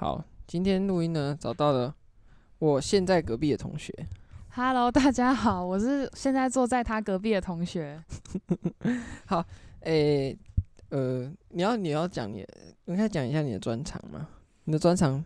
[0.00, 1.92] 好，今天录音呢，找到了
[2.60, 3.92] 我现在隔壁的同学。
[4.50, 8.00] Hello，大家好，我是现在坐在他隔壁的同学。
[9.26, 9.44] 好，
[9.80, 10.38] 诶、欸，
[10.90, 12.46] 呃，你要你要讲你，
[12.84, 14.28] 你可以讲一下你的专长吗？
[14.66, 15.24] 你的专长。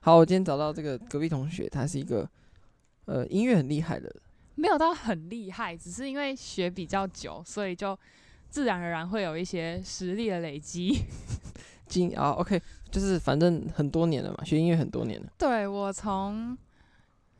[0.00, 2.28] 好，我今天找到这个隔壁同学，他是一个
[3.06, 4.14] 呃音乐很厉害的，
[4.54, 7.98] 没有到很厉害，只是因为学比较久，所以就
[8.50, 11.06] 自然而然会有一些实力的累积。
[11.88, 12.60] 经啊，OK。
[12.90, 15.32] 就是反正很多年了嘛，学音乐很多年了。
[15.38, 16.56] 对，我从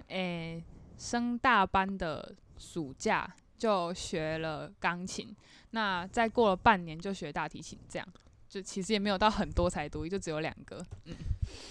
[0.09, 0.63] 诶
[0.97, 5.35] 升大班的暑假就学了钢琴，
[5.71, 8.09] 那再过了半年就学大提琴，这样
[8.49, 10.85] 就其实也没有到很多才多艺，就只有两个。
[11.07, 11.15] 嗯，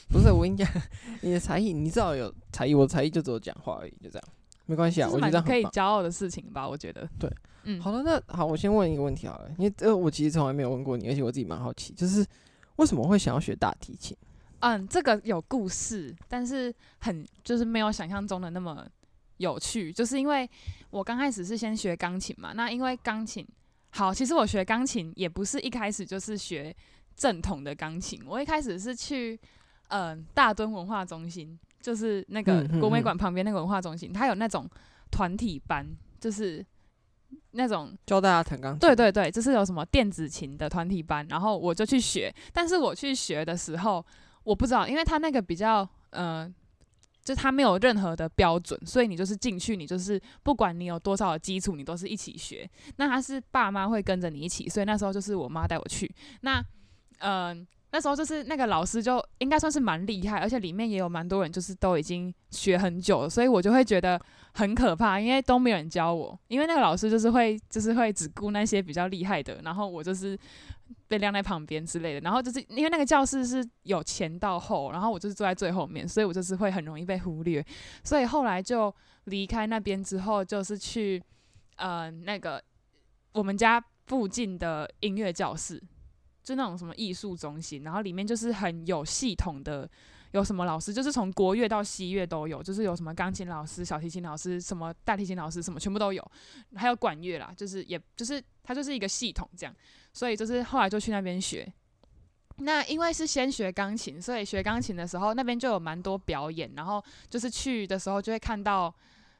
[0.10, 0.68] 不是，我跟你讲，
[1.22, 4.28] 你的才艺，你至少有才艺，我的才艺就只有讲话而已，就这样，
[4.66, 7.08] 没关系啊，我觉得可以骄傲的事情吧，我觉得。
[7.20, 7.30] 对，
[7.64, 12.26] 嗯，好了，那好，我先问一个问题好了，因为呃，我其实从来没有问过你，而且我自己蛮好奇，就是。
[12.80, 14.16] 为什么会想要学大提琴？
[14.62, 18.88] 嗯，这个有故事，但是很就是没有想象中的那么
[19.38, 19.92] 有趣。
[19.92, 20.50] 就是因为
[20.90, 23.46] 我刚开始是先学钢琴嘛，那因为钢琴
[23.90, 26.74] 好，其实我学钢琴也不是一开始就是学
[27.18, 29.38] 正统的钢琴，我一开始是去
[29.90, 34.66] 嗯大墩文化中心，就是那个国美馆旁边那个文化中心，它有那种
[35.12, 35.86] 团体班，
[36.18, 36.66] 就是。
[37.52, 42.34] 那种教大家弹钢琴，对对对，就是有什么电子琴的团体班，然后我就去学。
[42.54, 44.06] 但是我去学的时候，
[44.44, 46.52] 我不知道，因为他那个比较，呃，
[47.24, 52.70] 就他没有任何的标准，所以你就是进去，你就是不管你有多少的基础，你都是一起学。
[52.98, 56.14] 那他是爸妈会跟着你一起，所以那时候就是我妈带我去。
[56.42, 56.60] 那，
[57.20, 57.68] 嗯、呃。
[57.92, 64.22] 那时候就是那个老师就应该算是蛮厉害，而且里面也有蛮多人就是都已经学很久了，所以我就会觉得
[64.54, 70.38] 很可怕，因为都没有人教我，因为那个老师就是会就是会只顾那些比较厉害的，然后我就是
[71.08, 77.66] 被晾在旁边之类的，然后就是因为那个教室是有前到后，然后我就是坐在最后面，所以我就是会很容易被忽略，
[78.04, 78.94] 所以后来就
[79.26, 81.22] 离开那边之后，就是去
[81.78, 82.62] 呃那个
[83.34, 85.82] 我们家附近的音乐教室。
[86.42, 89.88] 就那种什么艺术中心，然后里面就是很有系统的，
[90.32, 96.32] 有什么老师，就是从国乐到西乐都有，就是有什么钢琴老师、小提琴老师、什么大提琴老师，什么全部都有，
[96.76, 99.76] 还有管乐啦，就是也就是它就是一个系统这样，
[100.14, 101.72] 所以就是后来就去那边学。
[102.58, 108.94] 那因为是先学钢琴，所以学钢琴的时候那边就有蛮多表演，然后就是去的时候就会看到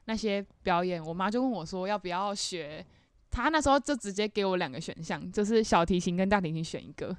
[0.06, 2.84] 那些表演，我妈就问我说要不要学。
[3.32, 7.16] 他那时候就直接给我两个选项，就是小提琴跟大提琴选一个。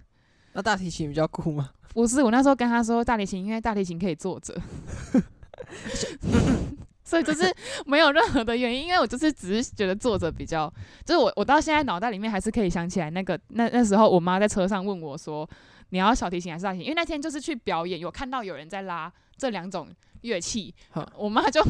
[0.54, 1.70] 那大提琴比较酷吗？
[1.94, 4.56] 不是，我那时候跟他说大提琴，因为大提琴可以坐着，
[7.04, 7.54] 所以就是
[7.86, 10.74] 没有任何的原因，因为我就是只是觉得坐着比较，
[11.06, 15.50] 就是我我到现在脑袋里面还是可以想起来那个那那时候我妈在车上问我说，
[15.90, 16.88] 你要小提琴还是大提琴？
[16.88, 19.90] 因为那天就是去表演，有看到有人在拉这两种
[20.22, 20.74] 乐器，
[21.18, 21.62] 我妈就。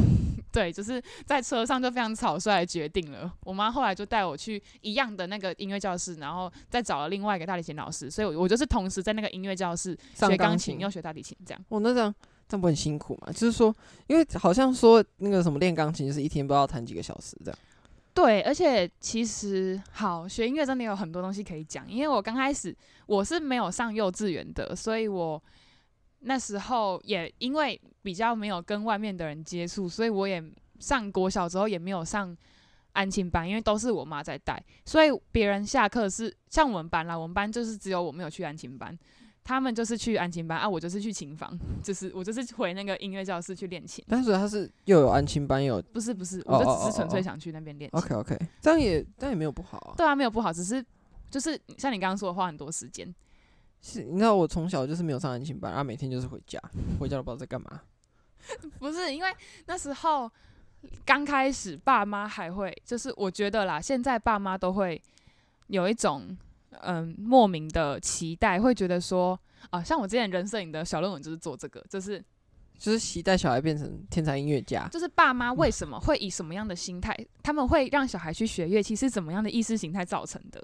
[0.53, 3.33] 对，就是在车上就非常草率的决定了。
[3.45, 11.65] 我妈后来就带我去一样的那个音乐教室，然后再找了另外一个大提琴老师，所以我我就是同时在那个音乐教室学钢琴又学大提琴这样。
[11.69, 12.13] 我、哦、那这样
[12.49, 13.31] 这样不很辛苦嘛？
[13.31, 13.73] 就是说，
[14.07, 17.57] 因为好像说那个什么练钢琴就是一天不知道弹几个小时这样。
[18.13, 21.89] 对，而且其实好学音乐真的有很多东西可以讲。
[21.89, 22.75] 因为我刚开始
[23.05, 25.41] 我是没有上幼稚园的，所以我。
[26.23, 30.43] 那时候也因为比较没有跟外面的人接触，所以我也
[30.79, 32.35] 上国小之后也没有上
[32.93, 38.97] 安亲班，因为都是我妈在带，所以别人下课是像我们班啦，我们班就是只有我没有去安亲班，
[39.43, 44.03] 他们就是去安亲班啊，我就是去琴房，就是我就是回那个音乐教室去练琴。
[44.07, 47.99] 但是他是又有安亲班又有，不是不是，我就只是纯粹想去那边练琴。
[47.99, 49.93] OK OK，这样也这样也没有不好啊。
[49.95, 50.83] 对啊，没有不好，只是
[51.29, 53.13] 就是像你刚刚说的，花很多时间。
[53.81, 56.61] 是，你知道我从小就是没有上安亲班，然后每天就是回家，
[56.99, 57.81] 回家都不知道在干嘛。
[58.79, 59.29] 不是因为
[59.65, 60.31] 那时候
[61.05, 65.01] 刚开始，爸妈还会，就是我觉得啦，现在爸妈都会
[65.67, 66.35] 有一种
[66.81, 72.23] 嗯莫名的期待，会觉得说啊，像我之前人摄影的小论文就是做这个，就是
[72.77, 74.87] 就是期待小孩变成天才音乐家。
[74.87, 80.63] 就是爸妈为什么会以什么样的心态，他们会让小孩去学乐器，是怎么样的意识形态造成的？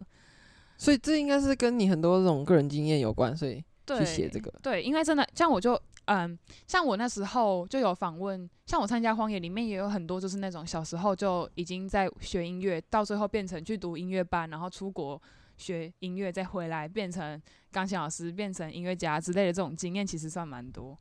[0.80, 4.51] 所以这应该是跟你很多这种个人经验有关，所以去写这个。
[4.62, 6.38] 对，对，因为真的像我就嗯，
[6.68, 15.21] 像我那时候就有访问，像我参加荒野里面也有很多就是那种小时候就已经在学音乐，到最后变成去读音乐班，然后出国
[15.57, 20.98] 学音乐，再回来变成钢琴老师，变成音乐家之类的这种经验，其实算蛮多。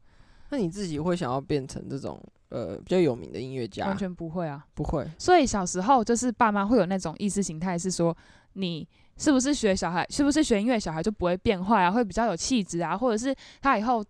[0.50, 3.86] 那你自己会想要变成这种呃比较有名的音乐家？
[3.86, 5.04] 完全不会啊，不会。
[5.18, 8.16] 所以小时候就是爸妈会有那种意识形态，是说
[8.54, 8.88] 你。
[9.18, 10.06] 是不是学小孩？
[10.10, 11.90] 是不是学音乐小孩就不会变坏啊？
[11.90, 12.94] 会比较有气质啊？
[12.94, 14.04] 或者是他以后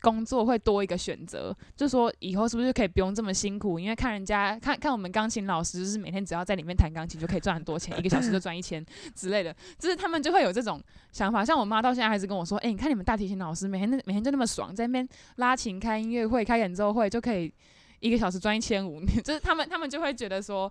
[0.00, 3.78] 工作会多一个选择，就说以后是不是就可以不用这么辛苦？
[3.78, 8.84] 因为看人家看看我们钢琴老师，就是每天只要在里面弹钢琴就可以赚很多钱，一个小时就赚一千
[9.14, 10.80] 之类的，就是他们就会有这种
[11.12, 11.44] 想法。
[11.44, 17.52] 像我妈到现在还是跟我说：“哎、欸，你看你们大提琴老师每天每天就那么爽，在那边拉琴、开音乐会、开演奏会，就可以
[18.00, 20.70] 一个小时赚一千五。”就是他们他们就会觉得说，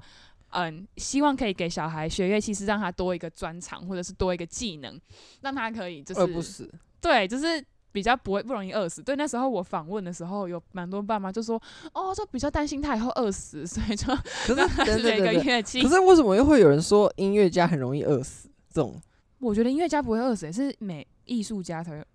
[0.51, 4.99] 嗯，希望可以给小孩学乐器是让他多一个专长，或者是多一个技能，
[5.41, 6.73] 让他可以就是饿不死。
[7.01, 7.63] 对，就是。
[7.91, 9.01] 比较不会不容易饿死。
[9.01, 11.61] 对，那时候我访问的时候，有蛮多爸妈就说
[11.93, 14.07] ：“哦，就比较担心他以后饿死，所以就
[14.55, 18.49] 让他学一个乐器。”可是为什么又会有人说音乐家很容易饿死？
[18.69, 19.01] 这种
[19.39, 22.05] 我觉得音乐家不会饿死，是美艺术家才会，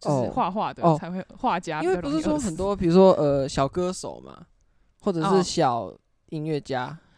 [0.00, 1.82] 就是画画的才会画家。
[1.82, 4.46] 因为不是说很多，比如说呃小歌手嘛，
[5.00, 5.94] 或者是小
[6.30, 6.86] 音乐家。
[6.86, 7.09] 哦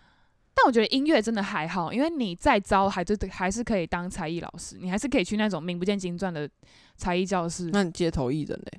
[0.54, 6.49] 但我觉得音乐真的还好，因为你再糟，还是还是可以当才艺老师，你还是可以去那种名不见经传的
[6.94, 7.70] 才艺教室。
[7.72, 8.78] 那你街头艺人呢？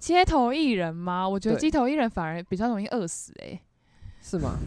[0.00, 1.28] 街头艺人吗？
[1.28, 3.60] 我觉得街头艺人反而比较容易饿死诶、欸。
[4.20, 4.58] 是吗？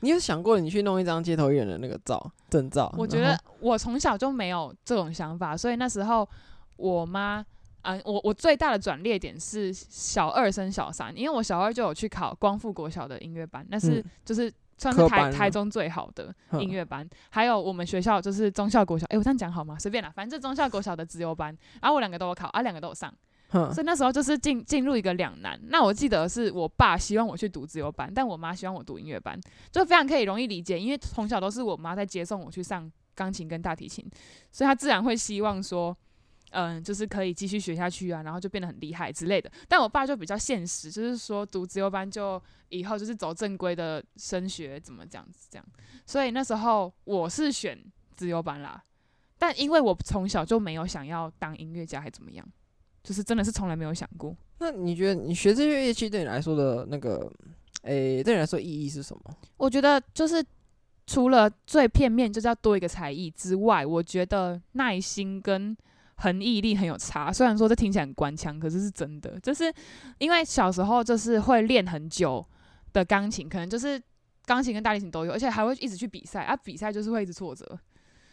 [0.00, 2.92] 你有想过你去弄一张街头艺人的那个照证照？
[2.98, 6.28] 我觉得我从小就没有这种想法，所以那时候
[6.76, 7.44] 我妈，
[7.82, 14.52] 嗯、呃，我我最大的转捩点是小二升小三，因为我小二就有去考光复国小的音乐班，那是就是。
[14.80, 19.78] 嗯算是台台中最好的音乐班，还有我们学校就是中校国小，诶、欸，我这样讲好吗？
[19.78, 23.12] 随便啦，反正中校国小的资优班，然后我两个都有考，啊，两个都有上，
[23.50, 25.60] 所以那时候就是进进入一个两难。
[25.64, 29.38] 那我记得是我爸希望我去读自由班，但我妈希望我读音乐班，
[29.70, 34.02] 就非常可以容易理解，因为从小都是我妈在接送我去上钢琴跟大提琴，
[34.50, 35.94] 所以她自然会希望说。
[36.50, 39.50] 嗯，就是可以继续学下去啊，然后就变得很厉害之类的。
[39.68, 45.64] 但我爸就比较现实，就是说读自由班就以后就是走正规的升学，怎么这样子这样。
[46.04, 47.78] 所以那时候我是选
[48.14, 48.82] 自由班啦，
[49.38, 52.44] 但因为我从小就没有想要当音乐家，还怎么样，
[53.04, 54.36] 就是真的是从来没有想过。
[54.58, 57.32] 那你觉得你学这些乐器对你来说的那个，
[57.82, 59.22] 诶、欸，对你来说意义是什么？
[59.56, 60.44] 我觉得就是
[61.06, 65.76] 除了最片面就是要多一个才艺之外，我觉得耐心跟。
[66.22, 69.40] 恒毅力很有差，虽然说这听起来很官腔，可是是真的。
[69.40, 69.72] 就是
[70.18, 72.46] 因为小时候就是会练很久
[72.92, 73.98] 的钢琴，可能就是
[74.44, 76.54] 钢琴跟大提琴都有，而且还会一直去比赛啊。
[76.54, 77.78] 比赛就是会一直挫折，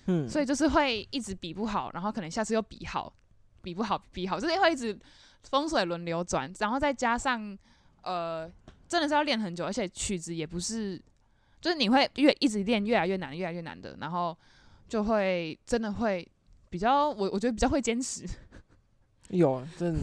[0.07, 3.13] 嗯，所以就是会一直比不好，然后可能下次又比好，
[3.61, 4.99] 比不好比好，就是会一直
[5.43, 7.57] 风水轮流转，然后再加上
[8.03, 8.51] 呃，
[8.89, 11.01] 真的是要练很久，而且曲子也不是，
[11.61, 14.37] 就是你会越一直练越来越难，越来越难的，然后
[14.89, 16.29] 就会真的会。
[16.77, 18.23] 比较我我觉得比较会坚持，
[19.29, 19.95] 有，真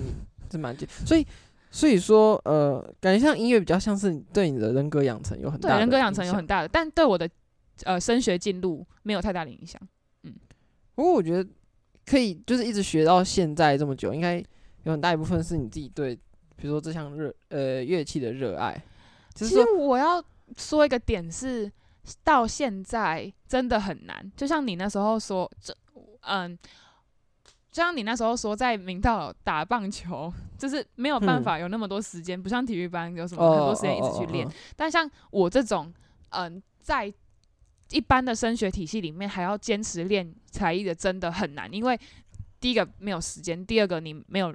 [0.50, 1.24] 真蛮坚，所以
[1.70, 7.30] 所以说呃，感觉像音乐比较像是对你的人格养成有很大的，对人格养成有很大的，但对我的
[7.84, 9.80] 呃升学进路没有太大的影响。
[10.24, 10.34] 嗯，
[10.96, 11.48] 不过我觉得
[12.04, 14.42] 可以就是一直学到现在这么久，应该
[14.82, 16.16] 有很大一部分是你自己对，
[16.56, 18.82] 比如说这项热呃乐器的热爱。
[19.32, 20.20] 其实我要
[20.56, 21.70] 说一个点是，
[22.24, 25.72] 到现在真的很难，就像你那时候说这。
[26.26, 26.56] 嗯，
[27.70, 34.48] 就像你那时候说，在明道打棒球，就是没有办法有那么多时间，嗯，不像体育班有什么很多时间一直去练。
[34.76, 35.92] 但像我这种，
[36.30, 37.12] 嗯，在
[37.90, 41.72] 一般的升学体系里面，还要坚持练才艺的，真的很难。
[41.72, 42.00] 因为
[42.58, 44.54] 第一个没有时间，第二个你没有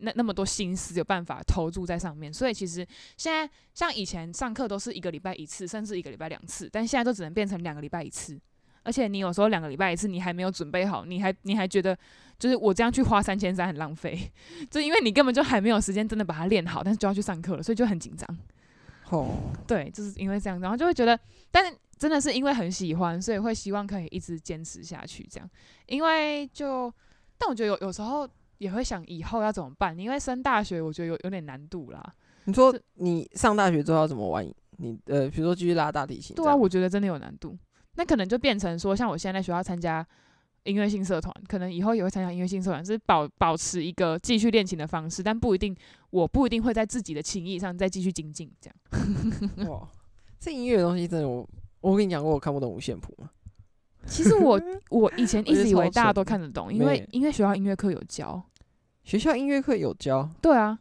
[0.00, 2.32] 那那么多心思有办法投注在上面。
[2.32, 8.38] 所以其实现在像以前上课都是一个礼拜一次，甚至一个礼拜两次，但现在都只能变成两个礼拜一次。
[8.84, 11.96] 而且你有时候两个礼拜一次，你还没有准备好，你还你还觉得
[12.38, 14.30] 就是我这样去花三千三很浪费，
[14.70, 18.38] 就因为你根本就还没有时间真的把它练好，但是就要去上课了，所以就很紧张。
[19.10, 19.28] 哦，
[19.66, 21.18] 对，就是因为这样，然后就会觉得，
[21.50, 25.48] 但是真的是因为很喜欢，所以会希望可以一直坚持下去这样。
[25.86, 26.92] 因为就，
[27.38, 32.02] 但我觉得有有时候也会想以后要怎么办，因为升大学我觉得有有点难度啦。
[32.44, 34.46] 你说你上大学之后要怎么玩？
[34.78, 36.34] 你呃，比如说继续拉大提琴？
[36.34, 37.56] 对啊，我觉得真的有难度。
[37.96, 40.06] 那可能就变成说，像我现在在学校参加
[40.64, 45.76] 音乐性社团，可能以后也会参加音乐性社团，是保保持一个继续练琴的方式，但不一定，
[46.10, 48.50] 我不一定会在自己的琴艺上再继续精进。
[48.60, 48.70] 这
[49.60, 49.88] 样， 哇，
[50.40, 51.46] 这音乐的东西真的我，
[51.80, 53.30] 我我跟你讲过，我看不懂五线谱吗？
[54.06, 54.60] 其实我
[54.90, 58.42] 我以前一直以为大家都看得懂，因为因为学校音乐课有教，
[59.02, 60.78] 学校音乐课有教，对啊，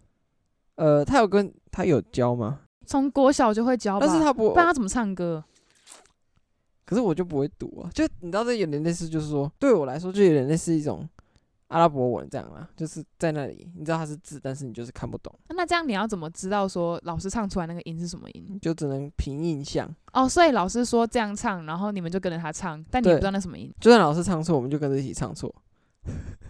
[0.76, 2.62] 呃，他有跟他有教吗？
[2.86, 5.44] 从国小就会教，但是他不，不然他怎么唱歌？
[6.94, 11.10] 可是我就不会读啊，就你知道这有点类似，就是说对我来说就有点类似一种
[11.70, 15.34] 阿拉伯文这样啦，就是在那里你知道它是字，但是你就是看不懂。
[15.50, 18.60] 那这样你要怎么知道说老师唱出来那个音是什么音？
[18.62, 19.90] 就只能凭印象。
[20.12, 23.74] 哦，所以老师说这样唱，然后你们就跟着他唱，但你也不知道那什么音。
[23.80, 25.52] 就算老师唱错，我们就跟着一起唱错。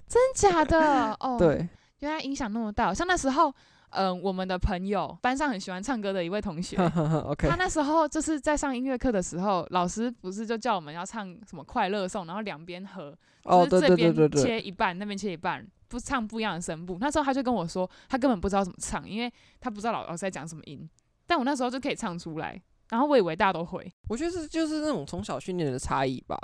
[0.06, 1.14] 真假的？
[1.22, 1.70] 哦，对，
[2.00, 2.94] 原来影响那么大。
[2.94, 3.54] 像那时候，
[3.94, 6.78] 嗯、呃，我们的朋友班上很喜欢唱歌的一位同学
[7.26, 16.98] OK，他那时候就是在上音乐课的时候，老师不是就叫我们要唱什么快乐颂，然后两边和，哦，就是这边对对对对对，切一半，那边切一半，不唱不一样的声部。
[17.00, 20.90] 那时候他就跟我说，他根本不知道怎么唱，因为他不知道老老师在讲什么音。
[21.26, 23.92] 但我那时候就可以唱出来，然后我以为大家都会。
[24.10, 26.38] 我觉得是就是那种从小训练的差异吧。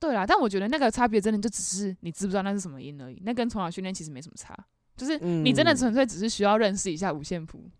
[0.00, 4.56] 对啦，但我觉得那个差别真的就只是你知不知道那是什么音而已，那跟从小训练其实没什么差，
[4.98, 7.58] 就是你真的纯粹只是需要认识一下五线谱。
[7.64, 7.70] 嗯。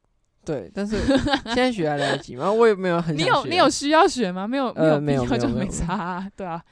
[0.44, 0.96] 对，但是
[1.44, 2.48] 现在学还来得及吗？
[2.54, 3.14] 我也没有很。
[3.14, 4.48] 你有你有需要学吗？
[4.48, 6.30] 没有，呃，没有没有，就没差啊。
[6.34, 6.62] 对啊，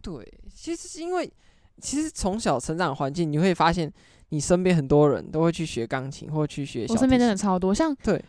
[0.00, 1.28] 对，其实是因为
[1.80, 3.92] 其实从小成长环境，你会发现
[4.28, 6.86] 你身边很多人都会去学钢琴或去学。
[6.90, 8.24] 我身边真的超多，像对，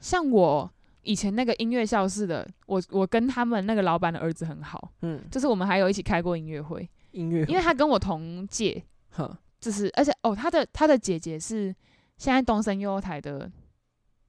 [0.00, 0.70] 像我。
[1.06, 11.74] 以前那个音乐教室的，我我跟他们那个老板的儿子很好，嗯，就是我们还有一起开过音乐会，音乐，因为他跟我同届，哈，就是而且哦，他的他的姐姐是
[12.18, 13.50] 现在东森幼幼台的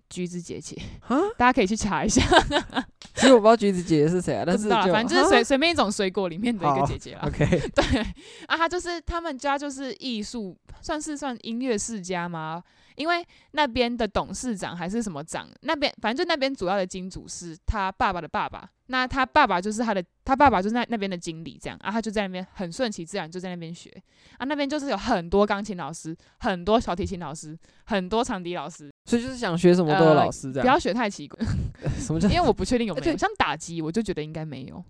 [0.10, 0.82] 橘子姐姐，
[1.38, 2.22] 大家可以去查一下。
[3.16, 7.22] 其实我不知道橘子姐姐是谁啊，但是反正就是随随便一种水果里面的一个姐姐啦。
[7.26, 8.00] OK， 对
[8.48, 12.64] 啊，她就是他们家就是艺术，算是算音乐世家吗？
[12.96, 23.90] 因为那边的董事长还是什么长，那边反正就那边主要的金主是他爸爸的爸爸，那他爸爸就是他的，他爸爸就是那那边的经理这样，啊，他就在那边很顺其自然就在那边学，
[24.38, 31.46] 啊，那边就是有很多钢琴老师，很多小提琴老师，很多长笛老师，所以就是想学什么都有老师这样，呃、不要学太奇怪，
[32.00, 32.30] 什么叫？
[32.30, 34.84] 因为我不确定有 没有，像打击我就觉得应该没有，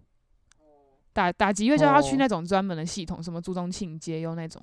[1.14, 4.62] 打打击乐就要去那种专门的系统，什么朱宗庆街优那种。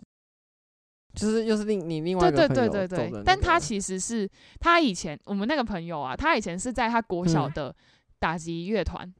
[1.14, 4.28] 就是又是另你另外一个朋友，对对对对对，但他其实是
[4.59, 7.75] 他以前我们那个朋友啊，他以前是在他国小的
[8.19, 9.14] 打击乐团，嗯、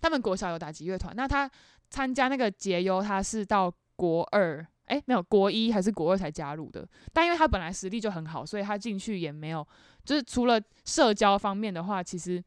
[0.00, 1.50] 他们国小有打击乐团，那他
[1.88, 9.66] 参加那个节优，他是到国二，哎、欸，没有国一还是国二才加入的，但因为他本来实力就很好，所以他进去也没有，
[10.04, 12.44] 就是除了社交方面的话，其实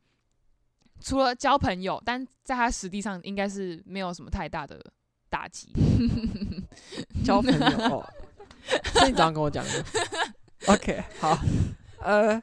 [1.00, 4.80] 除了交朋友，但在他实际上应该是没有什么太大的
[5.30, 5.72] 打击，
[7.26, 8.06] 交朋友。
[8.74, 9.72] 哦所以你早上跟我讲的
[10.68, 11.38] ，OK，好，
[12.02, 12.42] 呃，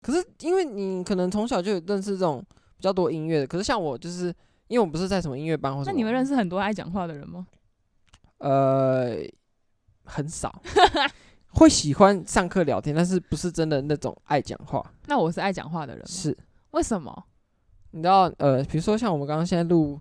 [0.00, 2.44] 可是因为你可能从小就有认识这种
[2.76, 4.26] 比较多音乐的，可是像我就是
[4.68, 7.46] 因为我不是在什么音乐班或者，那你们认识很多爱讲话的人吗？
[8.38, 9.16] 呃，
[10.04, 10.62] 很少，
[11.48, 14.84] 会喜欢上课聊天，但是不是真的那种爱讲话。
[15.06, 16.08] 那我是爱讲话的人吗？
[16.08, 16.36] 是，
[16.70, 17.24] 为什么？
[17.90, 20.00] 你知道，呃，比如说像我们刚刚现在录。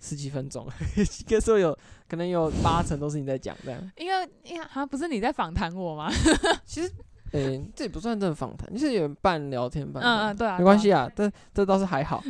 [0.00, 1.76] 十几分钟， 应该说有
[2.08, 3.92] 可能有八成都是你在讲这样。
[3.96, 6.10] 因为因为好像不是你在访谈我吗？
[6.64, 6.88] 其实，
[7.32, 10.02] 诶、欸，这也不算真的访谈，就是有半聊天半。
[10.02, 12.22] 嗯嗯，对啊，没关系啊，这这倒是还好。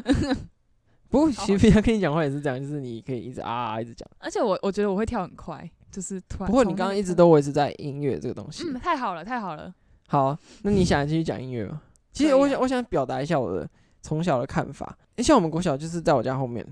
[1.09, 4.07] 不过其实平常跟你讲话也是这样，就是你可以一直啊，啊一直讲。
[4.19, 6.47] 而且我我觉得我会跳很快，就是突然。
[6.47, 8.65] 不过你刚刚一直都维持在音乐这个东西。
[8.69, 9.73] 嗯，太好了，太好了。
[10.09, 11.81] 好，那你想继续讲音乐吗？
[12.13, 13.69] 其实我想我想表达一下我的
[14.03, 14.99] 从小的看法。
[15.17, 16.67] 诶，像我们国小就是在我家后面，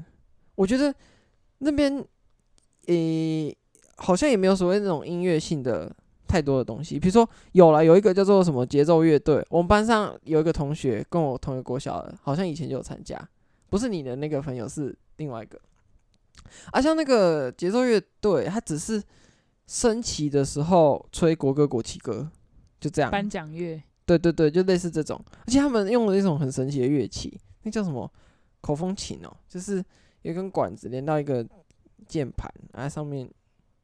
[0.54, 0.92] 我觉得。
[1.58, 2.04] 那边，
[2.86, 3.56] 诶、欸，
[3.96, 5.94] 好像也没有所谓那种音乐性的
[6.26, 6.98] 太多的东西。
[6.98, 13.16] 比如说，有了有一个叫做什么节奏乐队，我们班上有一个同学跟我同一个国小的，好像以前就有参加。
[13.68, 15.58] 不是你的那个朋友，是另外一个。
[16.70, 19.02] 啊，像那个节奏乐队，他只是
[19.66, 22.30] 升旗的时候吹国歌、国旗歌，
[22.80, 23.10] 就这样。
[23.10, 23.82] 颁奖乐。
[24.04, 25.20] 对对对，就类似这种。
[25.46, 28.10] 而且他们用了一种很神奇的乐器，那叫什么？
[28.60, 29.84] 口风琴哦，就是。
[30.22, 31.46] 一根管子连到一个
[32.06, 33.28] 键盘，然后上面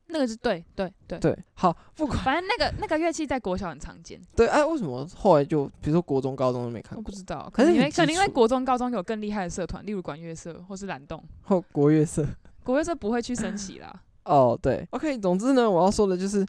[0.09, 4.21] 那个是对对对对，好，不管，反正那个那个乐器在国小很常见。
[4.37, 6.99] 对，哎、啊，为什么后来就比如说国中、高中都没看过？
[6.99, 12.27] 我不知道，可是因为可能因为国中、高中有更厉害的社团，例如管乐社或是蓝洞或国乐社。
[12.63, 14.03] 国乐社不会去升旗啦。
[14.25, 16.47] 哦，对，OK，总之呢，我要说的就是，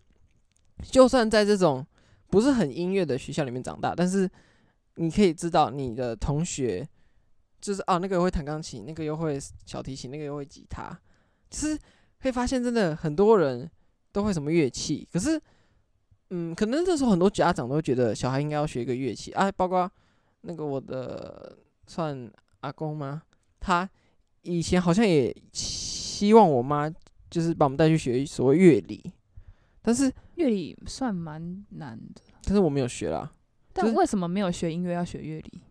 [0.83, 1.85] 就算在这种
[2.29, 4.29] 不是很音乐的学校里面长大，但是
[4.95, 6.87] 你可以知道你的同学。
[7.61, 10.99] 就是啊，那个会弹钢琴，那个又会小提琴，那个又会吉他。
[11.53, 11.77] 其实
[12.19, 13.69] 可以发现，真的很多人
[14.11, 15.07] 都会什么乐器。
[15.13, 15.39] 可是，
[16.31, 19.51] 嗯，可能这时候很多家长都觉得小孩应该要学一个乐器啊。
[19.51, 19.89] 包括
[20.41, 21.55] 那个我的
[21.85, 22.27] 算
[22.61, 23.21] 阿公吗？
[23.59, 23.87] 他
[24.41, 26.91] 以前好像也希望我妈
[27.29, 29.13] 就是把我们带去学所谓乐理，
[29.81, 32.21] 但是乐理算蛮难的。
[32.43, 33.31] 但是我没有学啦。
[33.71, 35.61] 但为什么没有学音乐要学乐理？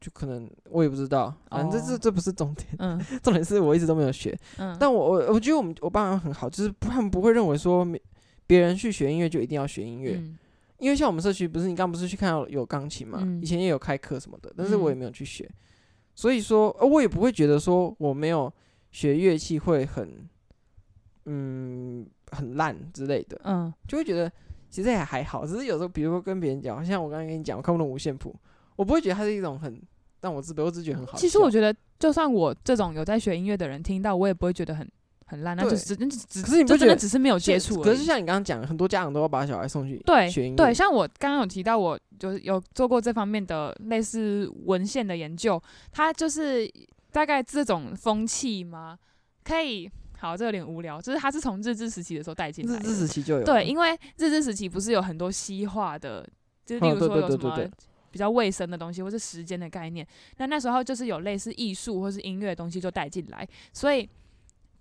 [0.00, 7.86] 就可能我也不知道，反正这这这不是重点，嗯， 重点是我一直都没有学，嗯，但我我我觉得我们我爸妈很好，就是他们不会认为说
[8.46, 10.38] 别人去学音乐就一定要学音乐，嗯，
[10.78, 15.48] 因为像我们社区不是你刚不是去看到有钢琴嘛，嗯，以前也有开课什么的，但是我也没有去学，
[16.14, 18.50] 所以说我也不会觉得说我没有
[18.90, 20.26] 学乐器会很
[21.26, 24.32] 嗯很烂之类的，嗯，就会觉得
[24.70, 28.34] 其实也还好，只是有时候比如说跟别人讲，像我刚刚跟你讲，我看不懂五线谱，
[28.80, 29.78] 我不会觉得它是一种很
[30.22, 31.18] 让我自卑，我只觉得很好。
[31.18, 34.88] 其实我觉得，就算我这种有在学音乐的人听到，我也不会觉得很。
[35.26, 37.80] 很烂，那就只只只，可是你不觉得只是没有接触？
[37.80, 40.56] 可是像你刚刚讲，很多家长都要把小孩送去对学音乐。
[40.56, 46.68] 对，像我刚刚有提到，我就是有做过这方面的类似文献的研究，它就是
[47.12, 48.98] 大概这种风气吗？
[49.44, 52.88] 可以，好，这有点无聊，就是它是从日治时期的时候带进来的。
[52.88, 53.44] 日治时期就有。
[53.44, 56.28] 对，因为日治时期不是有很多西化的，
[56.66, 57.56] 就是例如说有什么
[58.10, 60.06] 比较卫生的东西，或是时间的概念，
[60.38, 64.08] 那那时候就是有类似艺术或是音乐的东西就带进来，所以。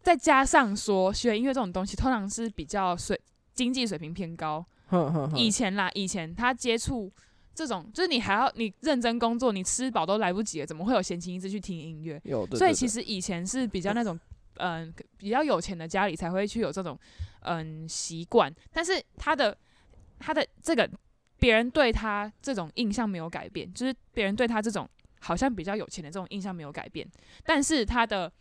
[0.01, 3.19] 再加上说学音乐这种东西，通常是比较水
[3.53, 4.65] 经济水平偏高。
[4.87, 7.11] 呵呵呵以前啦，以前他接触
[7.53, 12.19] 这种，就是你还要你认真工作，你吃饱都来不及了，怎么会有闲情逸致去听音乐？
[12.53, 14.17] 所以其实以前是比较那种，
[14.55, 16.97] 嗯、呃，比较有钱的家里才会去有这种，
[17.41, 18.51] 嗯、呃，习惯。
[18.71, 19.55] 但是他的
[20.17, 20.89] 他的这个
[21.39, 24.87] 别人对他这种印象没有改变，就是别人对他这种
[25.19, 27.07] 好像比较有钱的这种印象没有改变，
[27.43, 28.31] 但是他的。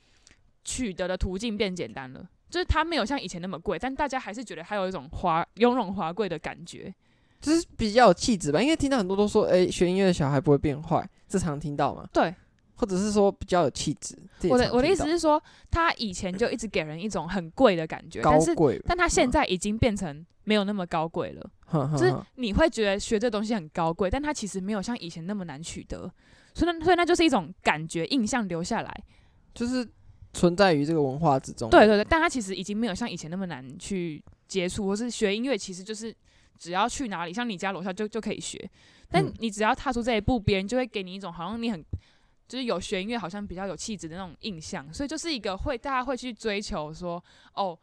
[0.64, 6.94] 取得的途径变简单了，就是他没有像以前那么贵，但大家还是觉得他有一种华雍容华贵的感觉，
[7.40, 8.60] 就是比较有气质吧。
[8.60, 12.06] 因为听到很多都说，诶、欸，学音乐的小孩不会变坏，这常听到嘛。
[12.12, 12.34] 对，
[12.74, 14.14] 或者是说比较有气质。
[14.50, 21.50] 我的我的意思是说，他以前就一直给人一种很贵的感觉，高贵，但是但他现在已经变成没有那么高贵了。
[21.72, 26.10] 嗯、就是你会觉得学这东西很高贵，但它其实没有像以前那么难取得，
[26.54, 29.04] 所以那所以那就是一种感觉印象留下来，
[29.54, 29.88] 就是。
[30.34, 31.70] 存在于这个文化之中。
[31.70, 36.14] 对对对，但它其实已经没有像以前那么难去接触，或是学音乐，其实就是
[36.58, 38.70] 只要去哪里，像你家楼下就就可以学。
[39.10, 41.82] 但你只要踏出这一步，别人就会给你一种好像你很
[42.46, 44.92] 就是有学音乐，好像比较有气质的那种印象。
[44.92, 47.76] 所以就是一个会大家会去追求说，哦，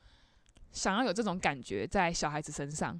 [0.71, 2.97] 想要有这种感觉在小孩子身上，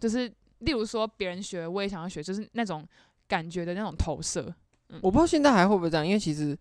[0.00, 0.26] 就是
[0.60, 2.84] 例如说别人学，我也想要学，就是那种
[3.28, 4.52] 感觉的那种投射。
[4.88, 6.56] 嗯，我不知道现在还会不会这样，因为其实。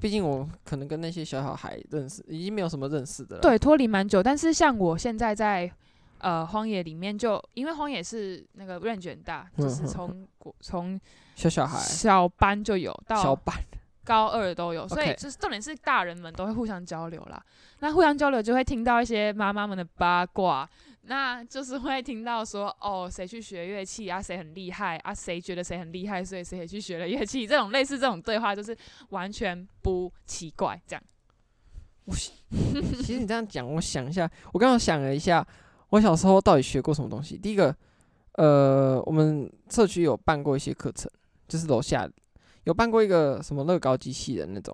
[0.00, 3.42] 毕竟我可能跟那些小小孩认识，已经没有什么认识的了。
[3.42, 4.20] 对，脱离蛮久。
[4.20, 5.70] 但是像我现在在
[6.18, 10.26] 呃荒野里面就，因为荒野是那个 range 很大，就是从
[10.58, 11.00] 从
[11.36, 13.54] 小小孩小班就有到小班
[14.02, 17.40] 高二都有，所以就是重点是大人们都会互相交流啦。
[17.78, 20.68] 那互相交流就会听到一些妈妈们的八卦。
[21.04, 24.22] 那就是会听到说，哦，谁去学乐器啊？
[24.22, 25.12] 谁很厉害啊？
[25.12, 27.44] 谁觉得谁很厉害，所以谁去学了乐器。
[27.46, 28.76] 这种类似这种对话，就是
[29.10, 30.80] 完全不奇怪。
[30.86, 31.02] 这样，
[32.04, 32.14] 我
[33.02, 35.44] 其实你这样讲，我想一下，我刚刚想了一下，
[35.90, 37.36] 我小时候到底学过什么东西？
[37.36, 37.74] 第一个，
[38.34, 41.10] 呃，我们社区有办过一些课程，
[41.48, 42.08] 就是楼下
[42.62, 44.72] 有办过一个什么乐高机器人那种。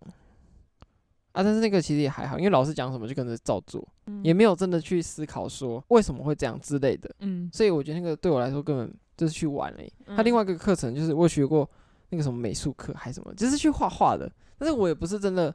[1.33, 7.09] 啊，但是那个其实也还好，因为老师讲什么就跟着照做，嗯，也没有真的去思考说为什么会这样之类的。
[7.21, 9.93] 嗯，所以我觉得那个对我来说根本就是去玩而已。
[10.17, 11.69] 他另外一个课程就是我学过
[12.11, 14.31] 那个什么美术课还是什么，就是去画画的。
[14.59, 15.55] 但是我也不是真的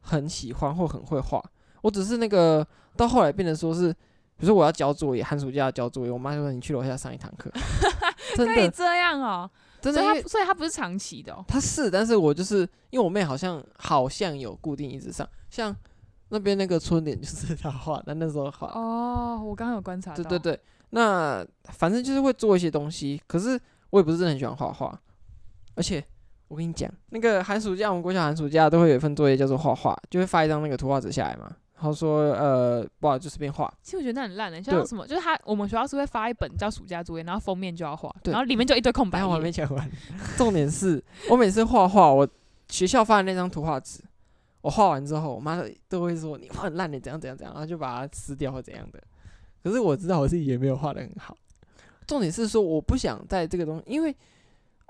[0.00, 1.42] 很喜欢或很会画，
[1.82, 2.66] 我只是那个
[2.96, 7.50] 到后来变成说是，比如说我要交作业，寒暑假要交作业，我妈就说你去楼下上一堂课，
[8.36, 9.50] 可以这样哦。
[9.80, 11.42] 真的，所以他所以他不是长期的哦。
[11.48, 12.58] 他是，但是我就是
[12.90, 15.74] 因为我妹好像好像有固定一直上，像
[16.30, 18.68] 那边那个春联就是他画的，那时候画。
[18.68, 20.16] 哦，我刚刚有观察到。
[20.16, 24.98] 对对对，那反正就是会做一些东西，可是我也不是真的很喜欢画画。
[25.74, 26.02] 而且
[26.48, 31.50] 我跟你讲，那个寒暑假，我们国小寒暑假都会有一份作业叫做画画，就会发一张那个图画纸下来嘛。
[31.76, 33.72] 然后说，呃，不好，就随便画。
[33.82, 39.24] 其实我觉得那很烂的、欸，像什么，就是他我们学校是会发一本叫暑假作业，然后封面就要画，然后里面就一堆空白。
[39.24, 39.90] 我还没讲完。
[40.36, 42.28] 重点是我每次画画，我
[42.68, 44.00] 学校发的那张图画纸，
[44.62, 49.02] 我画完之后，我妈都会说你画很烂的，怎样怎样怎样，然后就把它撕掉或怎样的。
[49.62, 51.36] 可是我知道我自己也没有画的很好。
[52.06, 54.14] 重点是说，我不想在这个东西，因为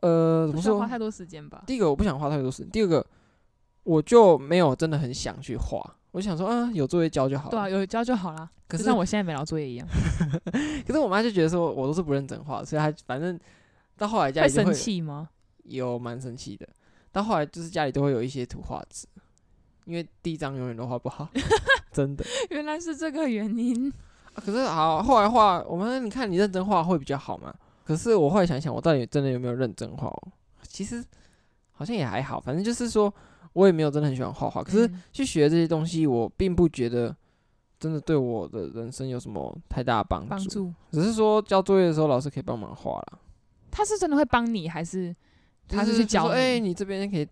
[0.02, 0.78] 呃，怎么说？
[0.78, 1.62] 花太多时间吧。
[1.66, 3.06] 第一个我不想花太多时间，第二个
[3.83, 5.96] 我就没有真的很想去画。
[6.12, 7.50] 我想说啊，有作业交就好了。
[7.50, 8.50] 对啊，有交就好了。
[8.66, 9.87] 可是像我现在没交作业一样。
[10.87, 13.38] 可是我妈就觉得说我都是不认真画，所以她反正
[13.96, 15.28] 到后来家里会生气吗？
[15.64, 16.68] 有蛮生气的。
[17.12, 19.06] 到后来就是家里都会有一些图画纸，
[19.90, 21.29] 因为第一张永远都画不好，
[21.92, 22.24] 真的。
[22.50, 23.92] 原来是这个原因。
[24.33, 27.53] 啊、可是好，后来画我们你看你认真画会比较好嘛？
[27.85, 30.11] 可是我后来想想，我到底真的有没有认真画？
[30.62, 31.05] 其实
[31.72, 33.12] 好像也还好，反正就是说。
[33.53, 37.12] 我也没有真的很喜欢画画，可是去学这些东西，我并不觉得
[37.81, 40.48] 真的对我的人生有什么太大的帮助。
[40.48, 43.18] 助只是说交作业的时候，老师可以帮忙画了。
[43.68, 45.12] 他是真的会帮你，还是
[45.66, 46.26] 他是去教？
[46.26, 47.26] 哎、欸，你这边可以，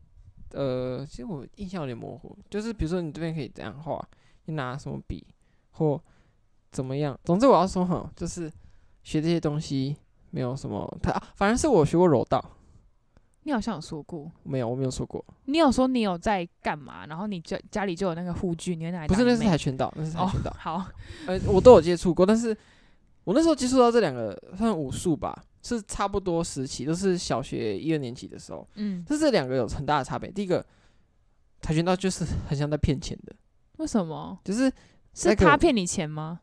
[0.52, 2.36] 呃，其实我印象有点模糊。
[2.50, 4.02] 就是比如说你这边可以这样画，
[4.46, 5.26] 你拿什么笔
[5.72, 6.00] 或
[6.70, 7.18] 怎么样。
[7.24, 8.50] 总之我要说哈，就是
[9.02, 9.96] 学这些东西
[10.30, 12.44] 没有什么太，啊、反正是我学过柔道。
[13.44, 15.24] 你好像有说过，没有，我没有说过。
[15.46, 17.06] 你有说你有在干嘛？
[17.06, 19.08] 然后你家家里就有那个护具，你会拿来？
[19.08, 20.50] 不是，那是跆拳道，那是跆拳道。
[20.50, 20.86] 哦、好，
[21.26, 22.54] 呃，我都有接触过，但是
[23.24, 28.66] 我那时候接触到这两个算武术吧，是差不多时期，都是小学一二年级的时候。
[28.74, 30.30] 嗯，但是这两个有很大的差别。
[30.30, 30.64] 第一个，
[31.60, 33.34] 跆拳道就是很像在骗钱的。
[33.78, 34.38] 为什么？
[34.44, 34.64] 就是、
[35.24, 36.40] 那个、是他骗你钱吗？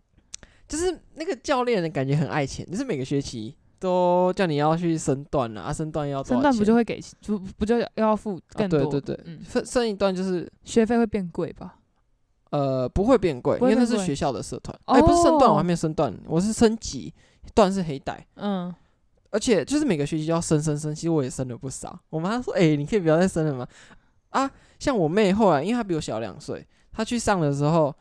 [0.67, 3.55] 就是那个教练的感觉很爱钱，就是每个学期。
[3.77, 8.79] 都叫你要去升段啊，升段要升段不就会给不不就要要付更多？
[8.79, 11.77] 啊、对对对，嗯、升升一段就是学费会变贵吧？
[12.51, 14.75] 呃，不会变贵，因为那是学校的社团。
[14.85, 17.13] 哎、欸，不是升段，我还没升段，我是升级，
[17.53, 18.25] 段是黑带。
[18.35, 18.73] 嗯，
[19.35, 21.99] 而且就是每个学期要升升升，其实我也升了不少。
[22.09, 23.67] 我妈说：“哎、欸，你可以不要再升了吗？”
[24.31, 27.93] 啊，像我妹后来，因为她比我小两岁，她去上的时候，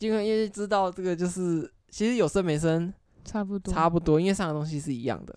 [0.00, 2.92] 因为因为知道这个就是其实有升没升。
[3.24, 5.34] 差不多，差不多，因为上的东西是一样的。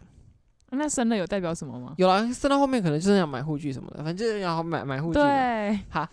[0.71, 1.93] 那升了有代表什么吗？
[1.97, 5.19] 有啦，升到后面可能就是要买护具什么的，反正就是要买买护具。
[5.19, 6.07] 对，好。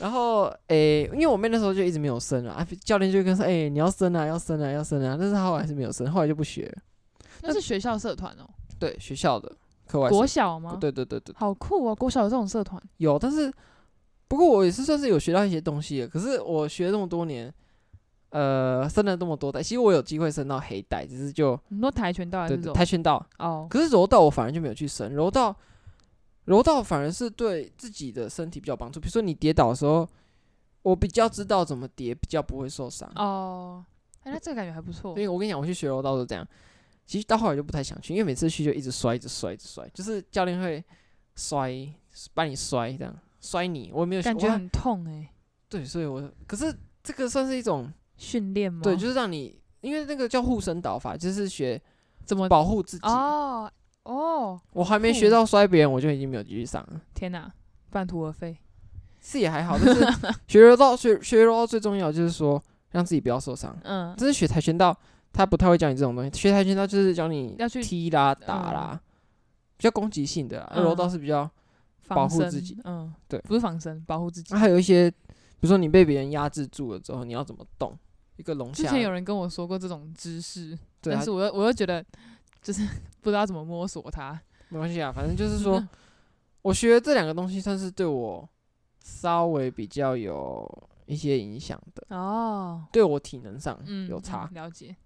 [0.00, 6.82] 然后，诶、欸，因为我妹那时候就一直没有升啊，教练就跟说：“哎、欸，你要升啊，要升啊，要升啊。”但是她后来还是没有升，后来就不学了。
[7.42, 8.50] 那是学校社团哦、喔。
[8.80, 9.54] 对，学校的
[9.86, 10.08] 课外。
[10.08, 10.76] 国小吗？
[10.80, 11.32] 对对对对。
[11.38, 12.82] 好酷哦、喔，国小有这种社团。
[12.96, 13.52] 有，但是
[14.26, 16.08] 不过我也是算是有学到一些东西的。
[16.08, 17.54] 可是我学了这么多年。
[18.32, 23.66] 呃，升了这么多代，其实我有机会升到黑带，只是就很多跆拳道还是对跆拳道哦。
[23.68, 25.52] 可是柔道我反而就没有去升，柔道
[26.44, 29.00] 柔道反而是对自己的身体比较帮助。
[29.00, 30.08] 比如说你跌倒的时候，
[30.82, 33.84] 我比较知道怎么跌，比较不会受伤哦。
[34.20, 35.10] 哎、欸，那这个感觉还不错。
[35.10, 36.46] 因为我跟你讲，我去学柔道都这样。
[37.10, 40.84] 其实到后来就不太想去，因为每次去就一直摔，一直摔，一直摔，就是教练会
[41.34, 41.72] 摔，
[42.34, 45.28] 把你摔这样摔你，我没有感觉很痛哎、欸。
[45.68, 47.92] 对，所以我可是这个算是一种。
[48.16, 48.80] 训练吗？
[48.82, 51.80] 对，就是让你，因为那个叫护身导法，就是学
[52.26, 53.06] 怎么保护自己。
[53.06, 57.00] 哦哦，我还没学到摔别人，我就已经没有继续上了。
[57.14, 57.50] 天哪，
[57.88, 58.58] 半途而废。
[59.22, 63.74] 是也还好，但是学柔道学学柔道最重要就是说让自己不要受伤。
[63.84, 64.94] 嗯，这是学跆拳道，
[65.32, 66.30] 他不太会教你这种东西。
[66.38, 69.00] 学跆拳道就是教你要去踢啦、打啦，嗯、
[69.76, 71.48] 比较攻击性的柔道是比较
[72.08, 72.76] 保护自己。
[72.84, 74.54] 嗯，对，不是防身，保护自己。
[74.54, 75.16] 还有一些，比
[75.60, 77.96] 如说你被别人压制住了之后，你要怎么动？
[78.36, 78.84] 一个龙虾。
[78.84, 82.04] 之前有人跟我说过这种知识，但是我又我又觉得
[82.62, 82.86] 就是
[83.20, 84.40] 不知道怎么摸索它。
[84.70, 85.86] 没关系啊，反正就是说，
[86.62, 88.48] 我学这两个东西算是对我
[89.04, 94.44] 稍微比较有一些影响的哦，对我体能上有差。
[94.44, 94.96] 嗯嗯、了解。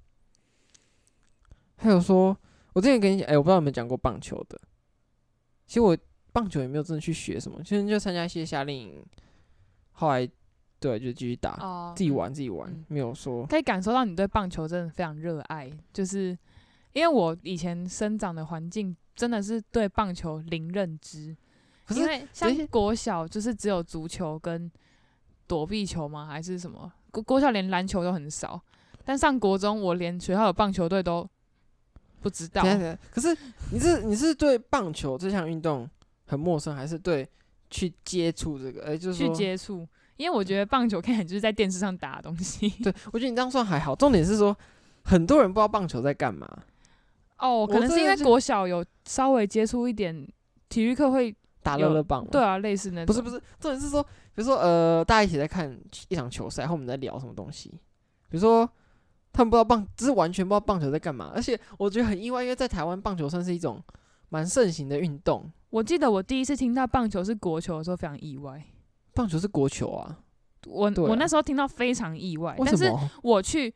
[1.76, 2.37] 还有说，
[2.72, 4.60] 我之前跟你讲，哎、欸，我不知道有没有讲过棒球的。
[5.66, 5.96] 其实我
[6.32, 9.04] 棒球也没有真的去学什么，其实就参加一些夏令营，
[9.92, 10.28] 后来。
[10.80, 13.46] 对，就继续打，哦、自己玩自己玩，嗯、没有说。
[13.46, 16.37] 可以感受到你对棒球真的非常热爱，就是
[16.92, 21.34] 因为我以前生长的环境真的是对棒球零认知，
[21.87, 24.70] 可是因为像国小就是只有足球跟
[25.46, 26.26] 躲避球吗？
[26.26, 26.92] 还是什么？
[27.10, 28.60] 国国小连篮球都很少，
[29.06, 31.26] 但上国中我连学校的棒球队都
[32.24, 32.62] 不知道。
[33.10, 33.37] 可是
[33.70, 35.87] 你是你是对棒球这项运动
[36.24, 37.28] 很陌生，还是对
[37.68, 38.80] 去接触这个？
[38.84, 39.87] 哎、欸，就是去接触。
[40.16, 42.70] 因为我觉得棒球看起来就是在电视上打的东西。
[42.82, 43.94] 对，我觉得你这样算还好。
[43.94, 44.56] 重点是说，
[45.04, 46.48] 很多人不知道棒球在干嘛。
[47.38, 50.26] 哦，可能是因为国小有稍微接触一点
[50.70, 52.24] 体育课会打乐乐棒。
[52.28, 53.06] 对啊，类似那种。
[53.06, 57.68] 不是不是，重点是说，比如说呃，大家一起在看一场球赛，然后我们在聊什么东西。
[58.30, 58.66] 比如说，
[59.35, 61.33] 他们不知道棒，就是完全不知道棒球在干嘛。
[61.35, 63.83] 而且我觉得很意外，因为在台湾棒球算是一种
[64.29, 65.51] 蛮盛行的运动。
[65.70, 68.62] 我记得我第一次听到棒球是国球的时候，非常意外。
[69.12, 70.18] 棒球是国球啊！
[70.66, 72.90] 我、啊、我那时候听到非常意外，但是
[73.23, 73.73] 我去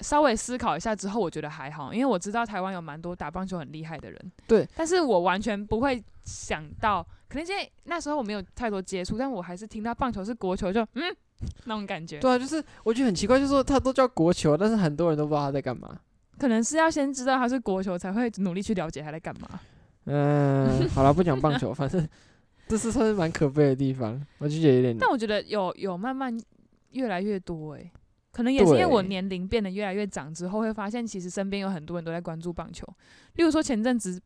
[0.00, 4.32] 稍微思考一下之后，我觉得还好，因为我知道台湾有蛮多打棒球很厉害的人。
[4.46, 11.16] 对，但是我完全不会想到，可能因为那时候我没有太多接触，但我还是听到棒球是国球就，就嗯
[11.66, 12.18] 那种感觉。
[12.18, 15.98] 对啊，就是我觉得很奇怪，就是说他都叫国球，但是很多人都不知道他在干嘛。
[16.38, 19.60] 可能是要先知道他是国球，才会努力去了解他在干嘛。
[20.04, 22.08] 嗯， 好了，不讲棒球，反正。
[22.68, 24.94] 这是算是蛮可悲的地方，我就觉得有点。
[24.98, 26.38] 但我觉得有有慢慢
[26.90, 27.92] 越来越多诶、欸，
[28.30, 32.86] 可能也是因为我年龄变得越来越长之后，会发现其实身边有很多人都在关注棒球。
[33.36, 34.20] 例如说前阵子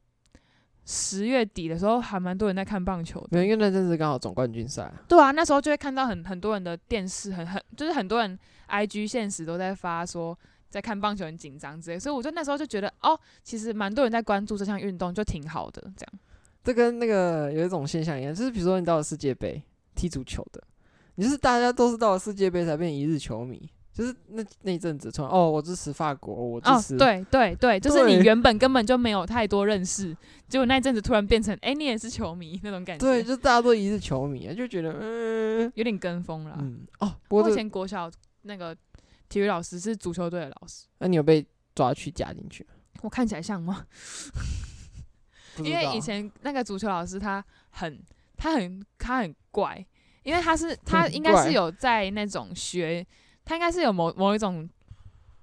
[0.84, 4.92] 十月底的时候，还蛮多人在看棒球的，因为那阵子刚好总冠军赛。
[5.06, 10.36] 对啊，那时候就会看到很很多人的电视，很很就是很多人 IG 现实都在发说
[10.68, 16.20] 在看棒球很紧张之类，所以我就那时候就觉得哦，其实蛮多人在关注这项运动，就挺好的这样。
[16.64, 19.62] 这跟那个有一种现象一样，就是比如说你到了世界杯
[19.94, 20.62] 踢足球的，
[21.14, 30.16] 你就是大家都是到了世界杯才变一日球迷，就是那那阵子突然哦，我支持法国，我支持，哦、对对对，就是你原本根本就没有太多认识，
[30.48, 33.04] 结果那阵子突然变成，哎、欸，你也是球迷那种感觉。
[33.04, 36.56] 对，就大家都一是球迷，就觉得嗯，有点跟风了。
[36.58, 38.10] 嗯哦，我以前国小
[38.42, 38.74] 那个
[39.28, 42.66] 体育老师是足球队的老师，那你有被抓去加进去？
[43.02, 43.86] 我看起来像吗？
[45.62, 48.00] 因为以前那个足球老师他很
[48.38, 49.84] 他很他很怪，
[50.22, 53.06] 因为他是他应该是有在那种学。
[53.44, 54.68] 他应该是有某某一种，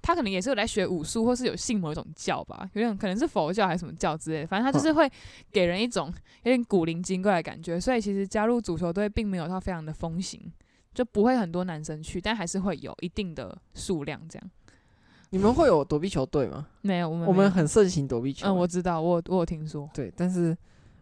[0.01, 4.47] 他可能也是有来学武术，或是有信某一种教吧，有点可能是佛教还是什么教之类的。
[4.47, 5.09] 反正他就是会
[5.51, 6.07] 给人一种
[6.43, 7.79] 有点古灵精怪的感觉。
[7.79, 10.51] 所以其实加入足球队并没有他非常的风行，
[10.93, 14.49] 就不会很多男生去，但还是会有一定的数量这样。
[15.31, 16.67] 你们会有躲避球队吗？
[16.81, 18.47] 没有，我们我们很盛行躲避球。
[18.47, 19.87] 嗯，我知道，我我有听说。
[19.93, 20.57] 对，但是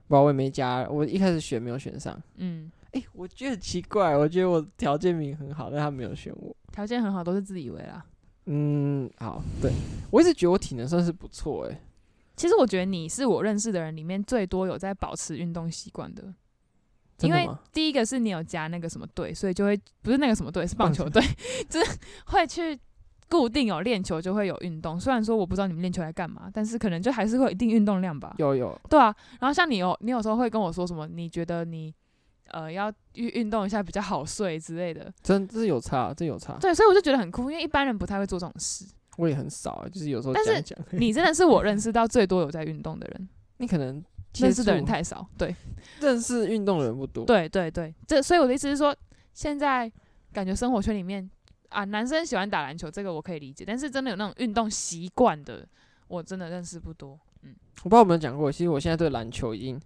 [0.08, 2.22] 我也没加，我一开始选没有选上。
[2.36, 2.70] 嗯。
[2.92, 6.56] 哎、欸，我觉得很奇怪，我觉得我条件明很好，但他没有选我。
[6.72, 8.06] 条件很好都是自以为啦。
[8.46, 9.72] 嗯，好，对，
[10.10, 11.82] 我一直觉得我体能算是不错哎、欸。
[12.36, 16.34] 其实我觉得你是我认识的人里面最多有在保持运动习惯的。
[17.22, 21.20] 因为第一个是你有加那个什么队，所以就会不是那个什么队，是棒球队，
[21.68, 21.98] 就是
[22.28, 22.80] 会去
[23.28, 25.00] 固定有练球就会有运动。
[25.00, 28.36] 虽然说我不知道你们练球来干嘛，但是可能就还是会有一定运动量吧。
[28.38, 28.80] 有有。
[28.88, 31.08] 对啊，然后像你有你有时候会跟我说什么？
[31.08, 31.94] 你觉得你？
[32.52, 36.58] 呃，要运运动一下比较好睡之类的，真这是有差，这有差。
[36.60, 38.86] 对，所以我就觉得很酷，因为一般人不太会做这种事。
[39.18, 40.80] 我也很少，就是有时候讲讲。
[40.80, 43.30] 但 是你真的是我认识到最多有在运动的人。
[43.58, 44.04] 你可能
[44.36, 45.56] 认识的人太少，对，
[46.00, 47.26] 认识运动的人不多。
[47.26, 48.96] 对对对，这所以我的意思是说，
[49.34, 49.92] 现在
[50.32, 51.28] 感觉生活圈里面
[51.70, 55.68] 啊，男生喜欢打篮球，这个我可以理解，但是真的有那种运动习惯的，
[56.08, 57.20] 我真的认识不多。
[57.42, 59.82] 嗯，我不知道有没有讲过，其实我现在对篮球已经。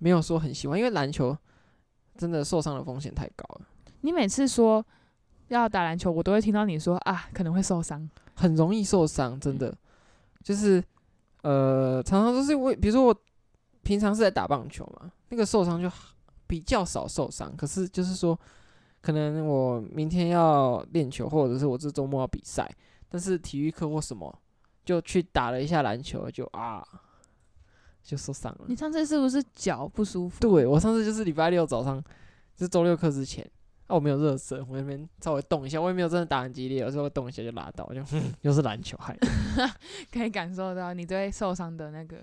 [0.00, 1.36] 没有说很喜欢，因为篮球
[2.16, 3.66] 真的受伤的风险太高了。
[4.00, 4.84] 你每次说
[5.48, 9.72] 要打篮球，我都会听到你说啊，可能会受伤，很容易受伤，真的。
[10.42, 10.82] 就是
[11.42, 13.14] 呃，常常都是为，比如说我
[13.82, 15.90] 平常是在打棒球嘛，那个受伤就
[16.46, 17.54] 比较少受伤。
[17.56, 18.38] 可是就是说，
[19.02, 22.66] 可能我明天要练球，或者是我这周末要比赛，
[23.10, 24.34] 但是体育课或什么
[24.82, 26.82] 就去打了一下篮球，就啊。
[28.10, 28.64] 就受伤了。
[28.66, 30.40] 你上次是不是脚不舒服？
[30.40, 32.02] 对，我上次就是礼拜六早上，
[32.56, 33.48] 就是周六课之前，
[33.86, 38.02] 啊，我没有热身，我那边稍微动一下，我也没有真的打很激烈，有时候动一下就拉到，就
[38.42, 39.28] 又是篮球害的。
[40.12, 42.16] 可以感受到你对受伤的那个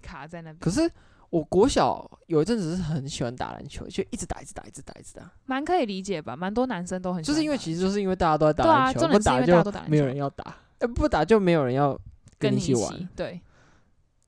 [0.00, 0.58] 卡在那边。
[0.58, 0.90] 可是
[1.28, 5.30] 我国小有一阵子是很喜欢打篮球，就一直打，一直打，一直打，一直打。
[5.44, 6.34] 蛮可以理解吧？
[6.34, 7.34] 蛮多男生都很喜欢。
[7.34, 11.98] 就是因为其实就是因为大家都在打篮球，不打就没有人要打，呃，不打就没有人要
[12.38, 13.08] 跟你一起玩。
[13.14, 13.38] 对。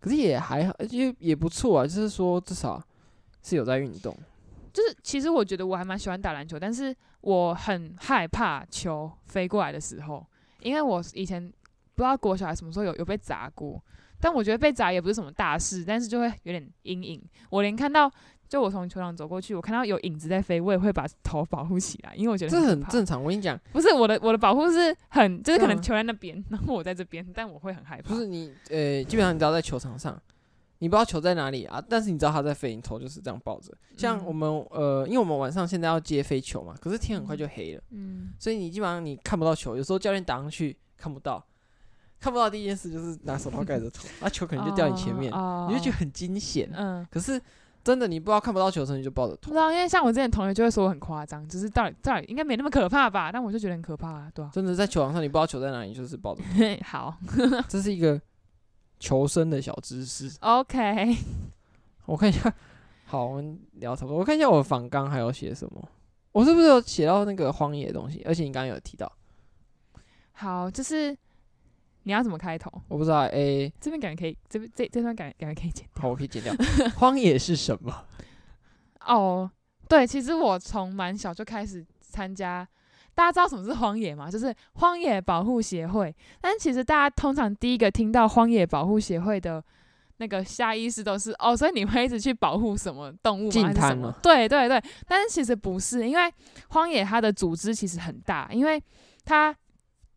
[0.00, 1.86] 可是也还好，就也不错啊。
[1.86, 2.82] 就是说，至少
[3.42, 4.16] 是有在运动。
[4.72, 10.26] 就是其实我觉得我还蛮喜欢打篮球，但是我很害怕球飞过来的时候，
[10.60, 11.42] 因为我以前
[11.94, 13.82] 不知道国小孩什么时候有有被砸过，
[14.20, 17.22] 但我觉得被砸也不是什么大事，但是就会有点阴影。
[17.50, 18.12] 我连看到。
[18.48, 23.20] 就我从球场走过去，我看到有影子在飞，我也会把头保护起来，因为我觉得很这很正常。
[23.22, 28.14] 我跟你讲，不是我的我的保护是很，就是可能球在那边，然后我在这边，但我会很害怕。
[28.14, 30.20] 不是你，呃，基本上你知道在球场上，
[30.78, 33.72] 你不知道球在哪里啊，但是你知道它在飞，你头就是这样抱着。
[33.96, 41.44] 像我们，呃，因为我们晚上现在要接飞球嘛，可是天很快就黑了，嗯，所以你基本上你看不到球，有时候教练打上去看不到，
[42.20, 45.32] 看不到第一件事就是拿手套盖着头，啊，球可能就掉你前面，
[45.68, 47.42] 你就觉得很惊险，嗯，可是。
[47.86, 49.42] 真的，你不知道看不到球的时候，你就抱着头。
[49.42, 53.30] 不知道，因为像我之前同学就会说我很夸张，只是到底到底应该没那么可怕吧？
[53.30, 54.50] 但我就觉得很可怕啊，对啊。
[54.52, 56.48] 真的在球场上，你不知道球在哪里，就是抱着头。
[56.84, 57.16] 好，
[57.68, 58.20] 这是一个
[58.98, 60.30] 求生的小知识。
[60.40, 61.16] OK，
[62.06, 62.52] 我看一下。
[63.04, 64.18] 好，我们聊差不多。
[64.18, 65.88] 我看一下我的访纲还有写什么。
[66.32, 68.20] 我是不是有写到那个荒野的东西？
[68.26, 69.10] 而且你刚刚有提到。
[70.32, 71.16] 好，就是。
[72.06, 72.70] 你要怎么开头？
[72.86, 73.22] 我不知道。
[73.22, 76.02] 诶、欸，这边感觉可以，这边这这段感感觉可以剪掉。
[76.02, 76.54] 好，我可以剪掉。
[76.96, 77.92] 荒野是什么？
[79.04, 79.50] 哦，
[79.88, 82.66] 对，其实我从蛮小就开始参加。
[83.12, 84.30] 大家知道什么是荒野吗？
[84.30, 86.14] 就是荒野保护协会。
[86.40, 89.60] 但其实大家通常第一个听到荒野保护协会的
[90.18, 93.62] 那个下意识都是哦，所以你会一直去保护什么动物吗？
[93.64, 94.14] 还是什么？
[94.22, 94.80] 对对对。
[95.08, 96.32] 但是其实不是，因为
[96.68, 98.80] 荒野它的组织其实很大，因为
[99.24, 99.52] 它。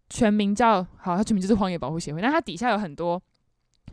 [0.09, 2.21] 全名叫好，它全名就是荒野保护协会。
[2.21, 3.21] 那它底下有很多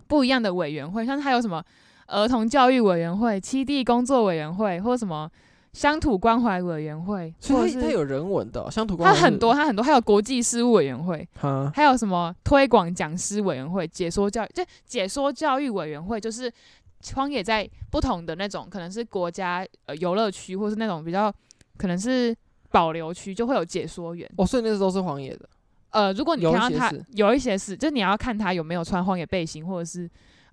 [0.07, 1.63] 不一样的委员会，像它有什么
[2.07, 5.31] 儿童教育委员会、七地工作委员会，或者什么
[5.73, 7.35] 乡土关怀委员会。
[7.39, 9.15] 所以它有人文的乡土关怀。
[9.15, 11.29] 它很多，它很多，还有国际事务委员会，
[11.75, 16.51] 还有什么推广讲师委员会、解说教育，就解说教育委员会，就是
[17.15, 21.33] 荒野在不同的那种，可能是国家呃游乐区，或是那种比较
[21.77, 22.35] 可能是。
[22.69, 24.29] 保留区就会有解说员。
[24.37, 25.49] 哦，所以那些都是荒野的。
[25.97, 30.07] 呃，如果你看到他有一些是就是，就你要看他有没有穿荒野背心，或者是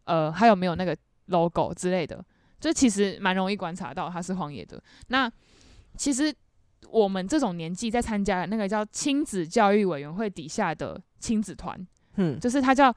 [0.06, 2.23] 呃，还有没有那个 logo 之类的，
[2.62, 4.82] 就其实蛮容易观察到他是荒野的。
[5.10, 5.29] 那
[5.97, 6.34] 其实
[6.88, 11.77] 我们这种年纪在参加那个叫亲子教育委员会底下的亲子团，
[12.15, 12.95] 嗯，就是他叫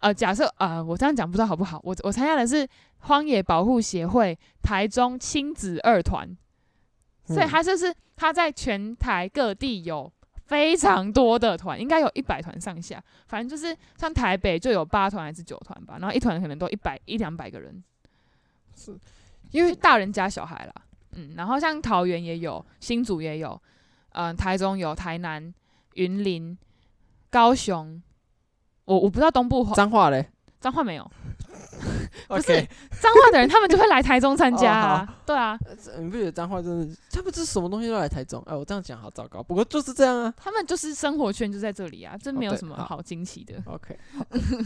[0.00, 1.80] 呃，假设呃，我这样讲不知道好不好？
[1.82, 6.28] 我我参加的是荒野保护协会台中亲子二团，
[7.24, 10.12] 所以他就是他在全台各地有。
[10.46, 17.82] 非常多的团，应该有一百团上下，反正就是像台北就有八团还是九团吧，然后一团可能都一百一两百个人，
[18.74, 18.96] 是
[19.50, 20.72] 因为大人加小孩啦，
[21.12, 23.60] 嗯，然后像桃园也有，新竹也有，
[24.10, 25.52] 嗯、呃，台中有，台南、
[25.94, 26.56] 云林、
[27.28, 28.00] 高雄，
[28.84, 30.30] 我我不知道东部彰化嘞，
[30.66, 31.08] 彰化没有。
[32.26, 32.60] 不.是
[33.00, 35.06] 彰化的人，他们就会来台中参加啊。
[35.08, 35.56] 哦、对啊，
[36.00, 36.96] 你不觉得彰化真的？
[37.12, 38.42] 他们这什么东西都来台中？
[38.46, 39.40] 哎，我这样讲好糟糕。
[39.40, 40.34] 不过就是这样啊。
[40.36, 43.62] 他们就是生活圈就在这里啊，真没有什么好惊奇的。
[43.66, 43.96] Oh, OK，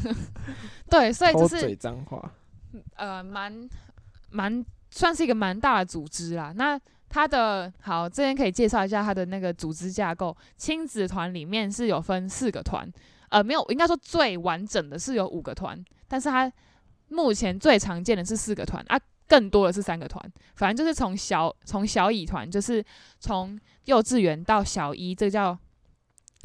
[0.89, 2.33] 对，所以就是脏话，
[2.97, 3.69] 呃，蛮
[4.31, 6.55] 蛮算是一个蛮大的组织啦。
[6.57, 10.35] 那他的好，这边可以介绍一下他的那个组织架构。
[10.57, 12.91] 亲子团里面是有分四个团，
[13.31, 16.53] 呃，没有，应该说最完整的是有五个团，但是它。
[17.13, 20.25] 目前最常见的是四个团啊，更多的是三个团。
[20.55, 22.85] 反正就是从小从小乙团，就是
[23.19, 25.59] 从幼稚园到小一，这个叫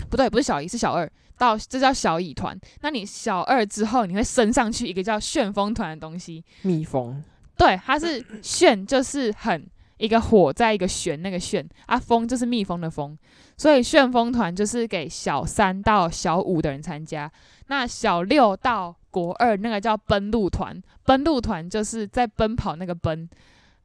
[0.10, 2.60] 不对，不是小一，是小二，到这叫小乙团。
[2.82, 6.44] 那你小二之后，你会升上去一个叫旋风团的东西。
[6.64, 7.24] 蜜蜂。
[7.56, 13.18] 对，它是旋，就是很一个火在一个旋那个旋啊，风就是蜜蜂的蜂，
[13.58, 17.32] 所以旋风团就是给小三到小五的人参加。
[17.68, 23.30] 那小六到国二那个叫奔路团，奔路团就是在奔跑那个奔，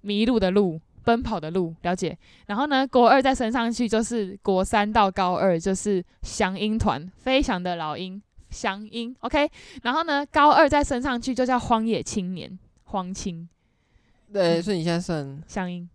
[0.00, 2.18] 迷路的路，奔跑的路，了解。
[2.46, 8.20] 然后呢，国二再升上去就是国三到高二就是翔鹰团，飞翔的老鹰，
[8.50, 9.48] 翔鹰，OK。
[9.82, 13.48] 然后呢，高二再升上去就叫荒野青年，荒青。
[14.32, 15.88] 对，所以你现在算响鹰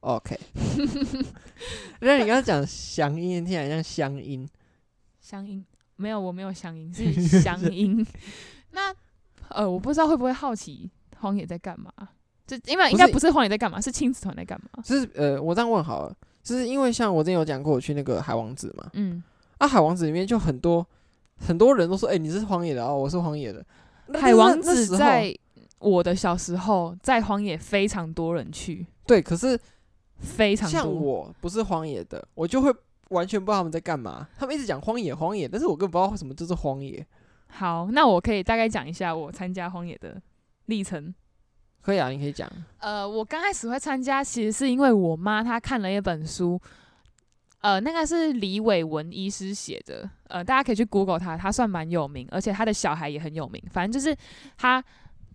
[0.00, 0.38] ，OK。
[2.00, 4.48] 那你刚刚讲乡音，听起来像乡音，
[5.20, 5.64] 乡音
[5.96, 8.06] 没有，我没有乡音，是 乡音。
[8.70, 8.94] 那
[9.48, 11.92] 呃，我不知道会不会好奇荒野在干嘛？
[12.46, 14.82] 这因为应该不是荒野在干嘛，是亲子团在干嘛？
[14.84, 19.22] 就是呃，我这样问好了，就是因为像我之前有讲过，我去那个海王子嘛，嗯，
[19.58, 20.86] 啊，海王子里面就很多
[21.36, 23.64] 很多人都说，哎、欸，你是荒野的哦，我是荒野的。
[24.14, 25.34] 海王子在
[25.78, 29.58] 我的小时候，在荒野非常多人去，对，可是
[30.18, 32.74] 非常多像我不是荒野的，我就会
[33.10, 34.28] 完全不知道他们在干嘛。
[34.38, 37.06] 他们一直讲荒野荒野，但是我根本不知道为什么就是荒野。
[37.48, 40.20] 好，那我可以大概讲一下我参加荒野的
[40.66, 41.14] 历程。
[41.80, 42.50] 可以啊，你可以讲。
[42.80, 46.60] 呃，我刚开始会参加，其实是因为我妈她看了一本书，
[47.60, 53.62] 呃，那个是李伟文医师写的，呃，大家可以去 Google 他，他算蛮有名，而且他的小孩也很有名。
[53.70, 54.14] 反正就是
[54.58, 54.84] 他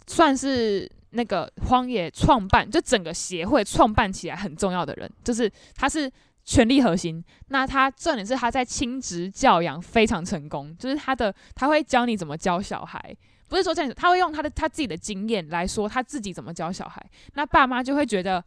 [0.05, 6.11] 算是那个荒野创办，就整个协会创办起来很重要的人，就是他是。
[6.45, 13.15] 权力核心，那他重点是他在亲职教养非常成功，就是他的他会教你怎么教小孩，
[13.47, 17.01] 不是说这样子，他会用他的他自己的经验来说他自己怎么教小孩，
[17.35, 18.43] 那爸妈就会觉得，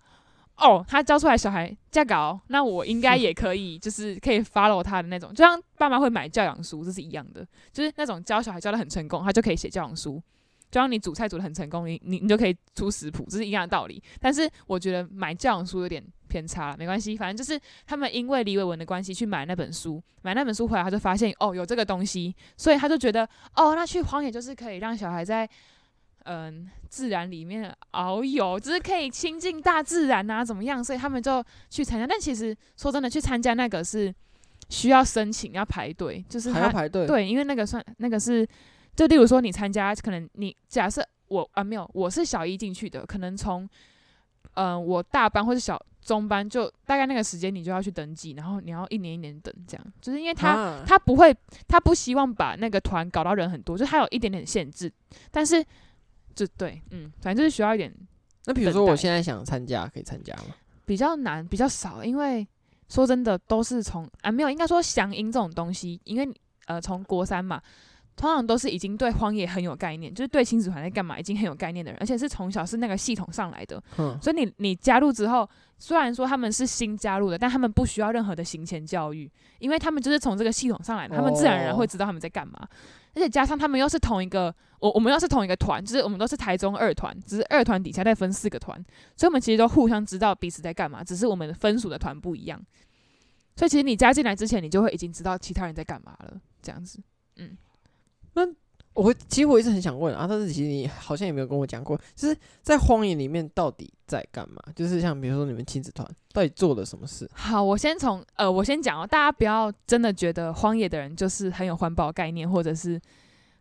[0.58, 10.22] 哦，他教出来小孩这样搞，那我应该也可以，就是可以 follow 他的那种，就像爸妈会买教养书，这是一样的，就是那种教小孩教得很成功，他就可以写教养书。
[10.76, 14.02] 就像你煮菜煮的很成功，你你你就可以出食谱，这是一样的道理。
[14.20, 25.48] 但是我觉得买教养书有点偏差，没关系，反正就是他们因为李伟文的关系去买那本书，买那本书回来他就发现哦有这个东西，所以他就觉得哦那去荒野就是可以让小孩在
[26.24, 32.06] 嗯自然里面遨游，就是可以亲近大自然啊怎么样，所以他们就去参加。
[32.06, 34.14] 但其实说真的，去参加那个是
[34.68, 38.46] 需要申请要排队，就是还要排队，对，因为那个算那个是。
[38.96, 43.62] 就例如说，你参加，可能你假设我啊没有，我是小一进去的，可能从
[44.54, 51.36] 嗯、呃、我大班或者小中班，就大概那个时间你就要去登记，然后你要一年一年等这样，就是因为他、啊、他不会，
[51.68, 54.90] 他不希望把那个团搞到人很多，就他有一点点限制，
[55.30, 55.62] 但是
[56.34, 57.94] 就对，嗯，反正就是需要一点。
[58.46, 60.54] 那比如说我现在想参加，可以参加吗？
[60.86, 62.48] 比较难，比较少，因为
[62.88, 66.34] 说真的都是从啊没有，应该说响应这种东西，因为
[66.64, 67.60] 呃从国三嘛。
[68.16, 73.82] 通常都是已经对荒野很有概念，就是对亲子团在干嘛已经很有概念的人，而且是从小是那个系统上来的。
[73.98, 75.48] 嗯，所以你你加入之后，
[75.78, 82.58] 虽然说他们是新加入的，但他们不需要任何的行前教育，因为他们就是从这个系统上来的，他们自然而然会知道他们在干嘛。
[82.62, 82.68] 哦。
[83.14, 88.78] 而且加上他们又是同一个，我我们又是同一个团，就是我们都是台中二团，只是二团底下再分四个团，
[89.16, 92.58] 所以我们其实都互相知道彼此在干嘛，只是我们分属的团不一样。
[93.56, 97.00] 所以其实你加进来之前，你就会已经知道其他人在干嘛了，这样子。
[97.36, 97.56] 嗯，
[98.36, 98.46] 那
[98.92, 104.62] 我会其实我一直很想问啊，但是其实你好像也没有跟我讲过，就是在荒野里面到底在干嘛？
[104.74, 107.28] 就是像比如说你们亲子团到底做了什么事？
[107.34, 113.00] 好，我先从呃，我先讲哦，大家不要真的觉得荒野的人就是很有环保概念，或者是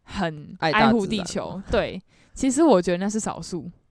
[0.03, 1.61] 很爱护地球。
[1.71, 2.01] 对，
[2.33, 3.69] 其实我觉得那是少数。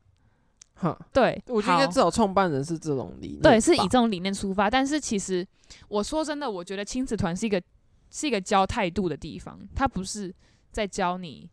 [0.77, 4.69] 哈，对，我觉得至少创办人是这种理念，对，是以这种理念出发。
[4.69, 5.47] 但是其实
[5.89, 7.63] 我说真的，我觉得亲子团是一个
[8.11, 10.35] 是一个教态度的地方，它不是
[10.75, 11.49] 在教你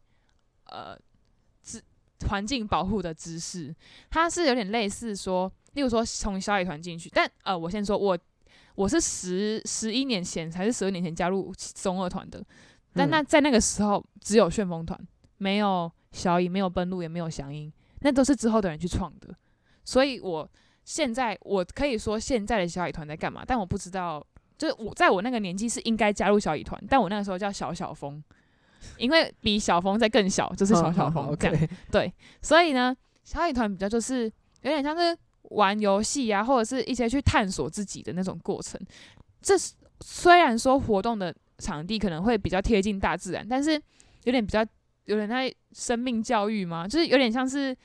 [0.66, 0.98] 呃
[1.62, 1.82] 知
[2.28, 3.74] 环境保护的知识，
[4.10, 7.10] 它是有点类似说，例如说从小野团进去。
[7.14, 8.18] 但呃，我先说我
[8.76, 12.44] 我是十十一年前还是十二年前加入中二团的，
[12.94, 15.00] 但那在那个时候只有旋风团，
[15.38, 17.72] 没有小野，没有奔鹿，也没有祥音。
[18.00, 19.36] 那都是之后的人去创的，
[19.86, 20.50] 所以我
[20.84, 24.26] 现在我可以说现在的小野团在干嘛，但我不知道，
[24.58, 28.24] 就是我在我那个年纪是应该加入小野团，但我那个时候叫小小风，
[28.98, 31.56] 因为比小峰再更小，就是小小峰这样。
[31.56, 31.70] Okay.
[31.92, 34.26] 对，所以呢，小野团比较就是
[34.62, 38.80] 有点像是玩游戏啊，或者是一些去探索自己的那种过程。
[39.42, 39.56] 这
[40.02, 43.82] 虽然说活动的场地可能会比较贴近大自然，但是
[44.24, 44.66] 有点比较。
[45.06, 46.88] 有点在生命教育嘛？
[46.88, 47.76] 就是有点像是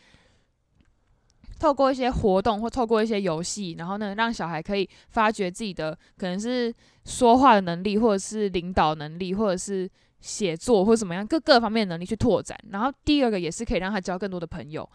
[1.59, 6.73] 透过一些活动或透过一些游戏，然后呢，让小孩可以发掘自己的可能是
[7.07, 9.91] 说话的能力，或者是领导能力，或者是
[10.21, 12.59] 写作或者怎么样各各方面能力去拓展。
[12.71, 14.89] 然后第二个也是可以让他交更多的朋友。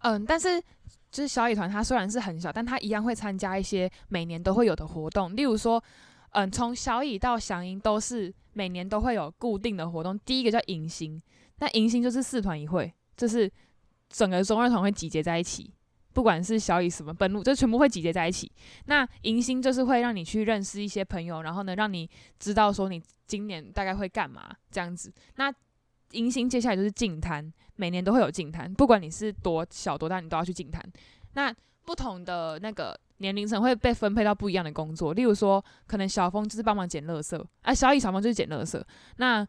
[0.00, 0.60] 嗯，但是
[1.10, 5.82] 就是小野团，他虽然是很小，但他一样会参加一些每年都会有的活动，例如说。
[6.32, 10.16] 嗯，从小乙到祥音都是每年都会有固定的活动。
[10.26, 11.20] 第一个叫迎新，
[11.60, 13.50] 那迎新就是四团一会，就是
[14.10, 15.72] 整个中二团会集结在一起，
[16.18, 18.50] 不管是小乙什么奔鹿，就全部会集结在一起。
[18.86, 22.10] 那迎新就是会让你去认识一些朋友，然后呢，让你
[22.40, 25.12] 知道说你今年大概会干嘛这样子。
[25.36, 25.48] 那
[26.10, 30.82] 迎新接下来就是净滩，每年都会有净滩，不管你是多小多大，你都要去净滩。
[31.34, 31.54] 那
[31.84, 32.98] 不同的那个。
[33.20, 38.80] 年龄层会被分配到不一样的工作，例如说，可能小峰就是帮忙捡垃圾，啊，小乙、小峰就是捡垃圾。
[39.16, 39.44] 那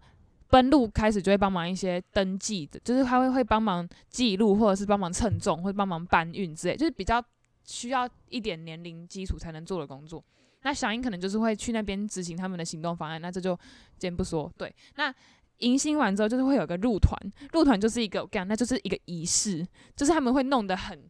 [0.50, 7.24] 奔鹿开始就会帮忙一些登记的，就是他会会帮忙记录，或者是帮忙称重，或者帮忙搬运之类，就是比较
[7.64, 10.24] 需要一点年龄基础才能做的工作。
[10.64, 13.58] 那响应可能就是会去那边执行他们的行动方案，那这就
[13.98, 14.52] 先不说。
[14.58, 15.14] 对，那
[15.60, 17.18] 迎新完之后就是会有个入团，
[17.54, 21.10] 入团就是一个我讲，那就是一个仪式，就是他们会弄得很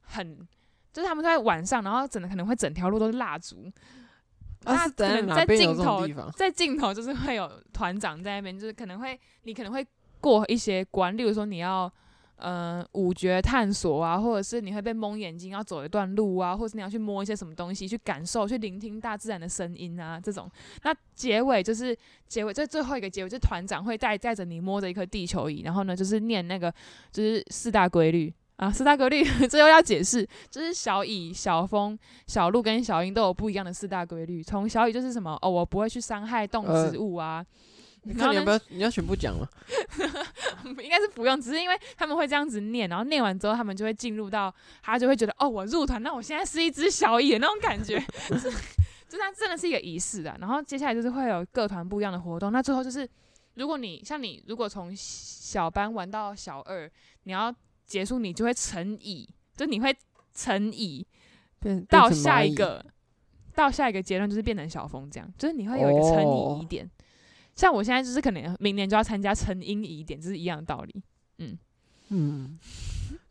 [0.00, 0.46] 很。
[0.92, 3.70] 就是他们在晚上，然后整的可能会整条路都是蜡烛。
[4.64, 6.30] 啊，是在哪边有这种地方？
[6.32, 9.86] 在镜头就是会有团长在那边，就是可能会你可能会
[10.20, 11.90] 过一些关，例如说你要
[12.36, 20.50] 呃五觉探索啊，或者是你会被蒙眼睛要走一段路啊，或者是你要去摸一些什么东西，去感受、去聆听大自然的声音啊，这种。
[20.82, 21.96] 那结尾就是
[22.28, 26.72] 结尾，在最后一个结尾，就是团长会带带着你摸着一颗地球仪，然后呢就是念那个
[27.10, 28.32] 就是四大规律。
[28.60, 34.42] 啊，四大规律， 这又要解释，就是小乙、小风、小鹿跟小鹰都有不一样的四大规律。
[34.42, 37.42] 从小乙就是什么哦，我不会去伤害动植物啊。
[38.02, 38.60] 你看你要不要？
[38.68, 39.48] 你要全部讲吗？
[40.78, 47.98] 应该是不用，只是因为他们会这样子念，然后念完之后，他们就会进入到，他就会觉得哦，我入团，那我现在是一只小乙那种感觉，
[48.28, 48.50] 就是，
[49.08, 50.36] 就它真的是一个仪式啊。
[50.38, 53.08] 然后接下来就是会有各团不一样的活动，那最后就是，
[53.54, 56.90] 如果你像你，如果从小班玩到小二，
[57.22, 57.54] 你要。
[57.90, 59.94] 结束，你就会乘以，就你会
[60.32, 61.04] 成乙，
[61.88, 62.84] 到下一个，
[63.52, 66.86] 到下一个阶段就是变成小峰这样，就是你会有一个乘以一点。
[66.86, 66.90] 哦、
[67.56, 71.02] 像我现在就是可能明年就要参加成阴一点，这是一样的道理。
[71.38, 71.58] 嗯
[72.10, 72.58] 嗯，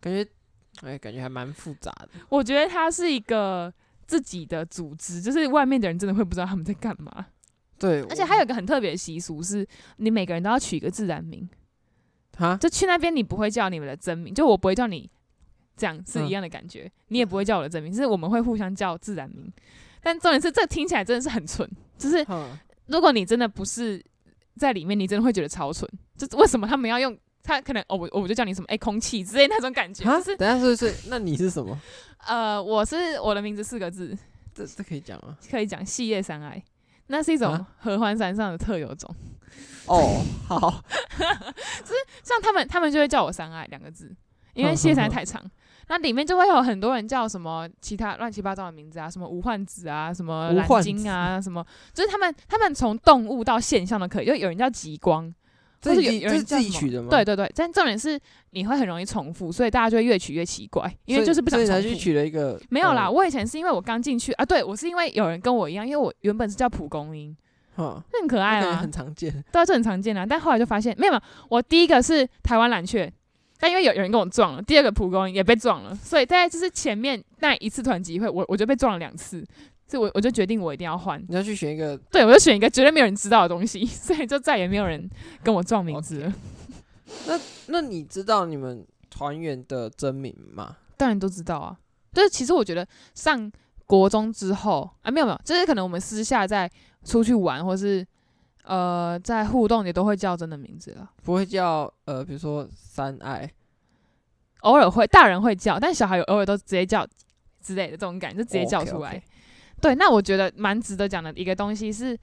[0.01, 0.29] 感觉
[0.81, 2.09] 哎，感觉还蛮复杂的。
[2.27, 3.73] 我觉得它是一个
[4.05, 7.27] 自己的组织，就是外面的人真的会不知道他们在干嘛。
[7.79, 9.65] 对，而且还有一个很特别的习俗，是
[9.97, 11.49] 你每个人都要取一个自然名。
[12.39, 15.09] 哈，就去那边，你不会叫你们的真名，就我不会叫你，
[15.75, 16.83] 这样是一样的感觉。
[16.83, 19.51] 嗯、你也不会叫我的真名，就是我们会互相叫自然名。
[20.01, 21.69] 但重点是，这听起来真的是很蠢。
[21.97, 22.25] 就是
[22.85, 24.01] 如果你真的不是
[24.55, 25.85] 在里面，你真的会觉得超蠢。
[26.17, 27.59] 就是为什么他们要用他？
[27.59, 28.65] 可能哦，我我就叫你什么？
[28.69, 30.05] 哎、欸，空气之类那种感觉。
[30.05, 31.09] 哈就是等下是不是？
[31.09, 31.77] 那你是什么？
[32.25, 34.17] 呃，我是我的名字四个字。
[34.53, 35.37] 这这可以讲吗？
[35.51, 35.85] 可以讲。
[35.85, 36.63] 细叶山爱，
[37.07, 39.13] 那是一种合欢山上的特有种。
[39.85, 40.59] 哦，好，
[41.17, 44.15] 就是像他们，他们就会叫我三爱两个字，
[44.53, 45.43] 因为谢山太长，
[45.87, 55.33] 那里面就会有很多人叫什么其他乱七八糟的名字啊，什么无患子啊，什么蓝鲸啊，什么，就是他们他们从动物到现象都可以，就有人叫极光，
[55.81, 57.07] 这是有有人是自己取的吗？
[57.09, 58.19] 对对对，但重点是
[58.51, 61.71] 你会很容易重复，所以大家就会越取越奇怪，因为就是不想重复。
[61.71, 67.35] 所以才去取了一个没有啦，呃、我以前是因为我刚进去啊，对我是因为有人跟我一样，因为我原本是叫蒲公英，
[67.79, 70.25] 哈，很可爱啊，很常见，对，这很常见啊。
[70.25, 73.11] 但后来就发现没有，没有，我第一个是台湾蓝雀，
[73.59, 79.45] 但因为有有人跟我撞了，第二个蒲公英也被撞了，所以大概就是前面那一次团集会，我我就被撞了两次。
[79.87, 81.19] 所以我我就决定我一定要换。
[81.27, 85.09] 你要去选一个，对，我就选一个绝对没有人知道的东西， 所以就再也没有人
[85.41, 86.33] 跟我撞名字了。
[87.25, 90.77] 那那你知道你们团员的真名吗？
[90.95, 91.75] 当然都知道啊。
[92.13, 93.51] 就是其实我觉得上
[93.89, 96.69] 国中之后啊，没有没有，就是可能我们私下在
[97.03, 98.05] 出去玩，或是
[98.63, 101.09] 呃在互动，也都会叫真的名字了。
[101.23, 103.51] 不会叫呃，比如说三爱，
[104.59, 107.03] 偶尔会，大人会叫，但小孩有偶尔都直接叫
[107.59, 109.15] 之类的这种感觉，就直接叫出来。
[109.15, 109.23] Okay, okay.
[109.81, 112.13] 对，那我觉得蛮值得讲的一个东西是，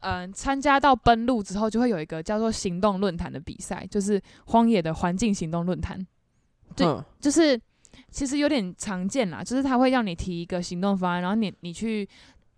[0.00, 6.06] 嗯、呃，参加到奔路之后，就会有一个叫做行动论坛的比赛，就是荒野的环境行动论坛。
[6.76, 7.58] 对，嗯、就是
[8.10, 12.08] 其实有点常见啦，就是他会让你提一个行动方案，然后你你去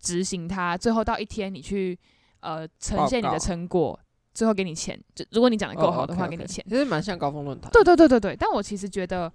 [0.01, 1.99] 执行它，最后到一天你去
[2.41, 3.99] 呃呈现你的成果，
[4.35, 4.99] 最后给你钱。
[5.15, 6.65] 就如果你讲的够好的话，给你钱。
[6.69, 7.71] 其实蛮像高峰论坛。
[7.73, 9.33] 对对对对对，但我其实觉得，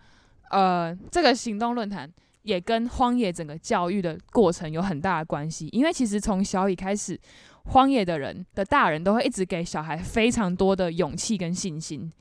[0.49, 2.11] 呃，这个行动论坛。
[2.45, 7.19] 也跟荒野整个教育的过程有很大的关系，因为其实从小以开始，
[7.71, 12.13] 荒野的人的大人都会一直给小孩非常多的勇气跟信心。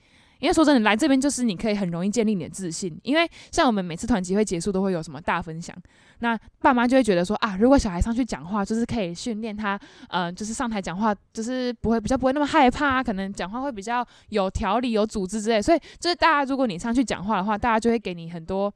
[0.45, 2.95] 因为说真的，来这边就是你可以很容易建立你的自信。
[3.03, 5.75] 因为像我们每次团集会结束都会有什么大分享，
[6.19, 9.75] 那爸妈就会觉得说啊，如果小孩上去讲话，就是可以训练他，
[10.11, 15.63] 嗯、呃，就是上台讲话，就是不会比较不会那么害怕，可能讲话会比较有条理、有组织之类。
[15.63, 18.71] 所以就是大家如果你上去讲话的话，大家就会给你很多。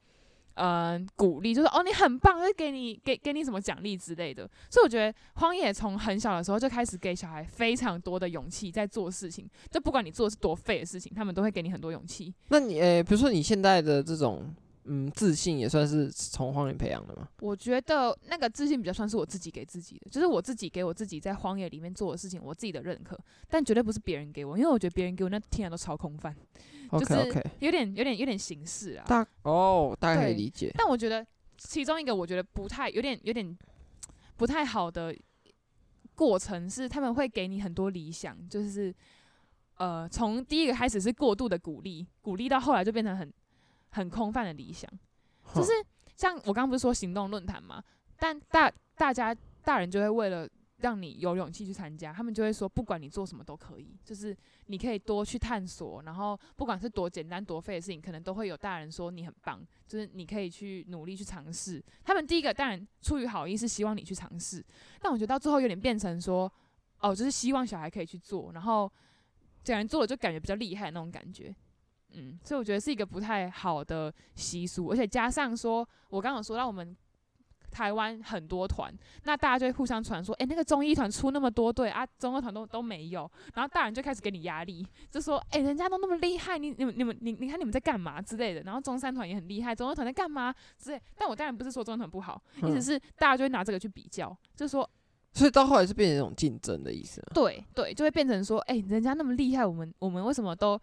[0.59, 4.49] 嗯，鼓励就是哦，你很棒，就给你给给你什么奖励之类的。
[4.69, 9.49] 所以我觉得荒野从很小的时候就开始给小孩非常多的勇气，在做事情。
[9.71, 12.35] 就不管你做的是多废的事情，他们都会给你很多勇气。
[12.49, 14.53] 那你诶、比如说你现在的这种
[14.89, 17.29] 嗯自信，也算是从荒野培养的吗？
[17.41, 23.19] 我觉得那个自信比较算是我自己给自己的，就是我自己给我自己在荒野里面做的事情，我自己的认可，
[23.49, 26.35] 但绝对不是别人给我，因为我觉得别人给我那听起来都超空泛。
[26.91, 27.15] 就是
[27.59, 30.73] 有点有点有点形式啊，大哦，大概可以理解。
[30.75, 31.27] 但我觉得
[31.59, 33.55] 其中一个我觉得不太有点有点
[34.39, 35.15] 不太好的
[36.15, 38.95] 过程是，他们会给你很多理想，就是
[39.77, 43.31] 呃，从第一个开始是过度的鼓励，鼓励到后来就变成很
[43.91, 44.91] 很空泛的理想。
[45.55, 45.73] 就是
[46.17, 47.83] 像我刚刚不是说行动论坛嘛，
[48.19, 50.49] 但大大家大人就会为了。
[50.81, 54.33] 让你有勇气去参加，他们就会说，不管你做什么都可以，就是
[54.67, 61.85] 你可以多去探索，然后不管是多简单多费的事情，可能都会有大人说你很棒，就是你可以去努力去尝试。
[62.05, 64.65] 他们第一个当然出于好意是希望你去尝试，
[65.01, 66.49] 但我觉得到最后有点变成说，
[67.01, 68.89] 哦，就是希望小孩可以去做，然后
[69.65, 71.53] 这样做了就感觉比较厉害那种感觉，
[72.15, 76.97] 嗯，所以我觉得是一个不太好的习俗，而且加上说我刚刚有说到我们。
[77.71, 78.91] 台湾很多团，
[79.25, 94.89] 那大家就会互相传说，诶、欸，那个中医团出那么多队啊，中二团都都没有，然后大人就开始给你压力，就说，诶、欸，人家都那么厉害，你、你们、你们、你、你看你们在干嘛之类的，然后中三团也很厉害，中二团在干嘛之类，但我当然不是说中二团不好，意思是大家就会拿这个去比较，就说，
[95.35, 97.23] 所以到后来是变成一种竞争的意思。
[97.35, 100.81] 对对，就会变成说，诶、欸，人家那么厉害，我们我们为什么都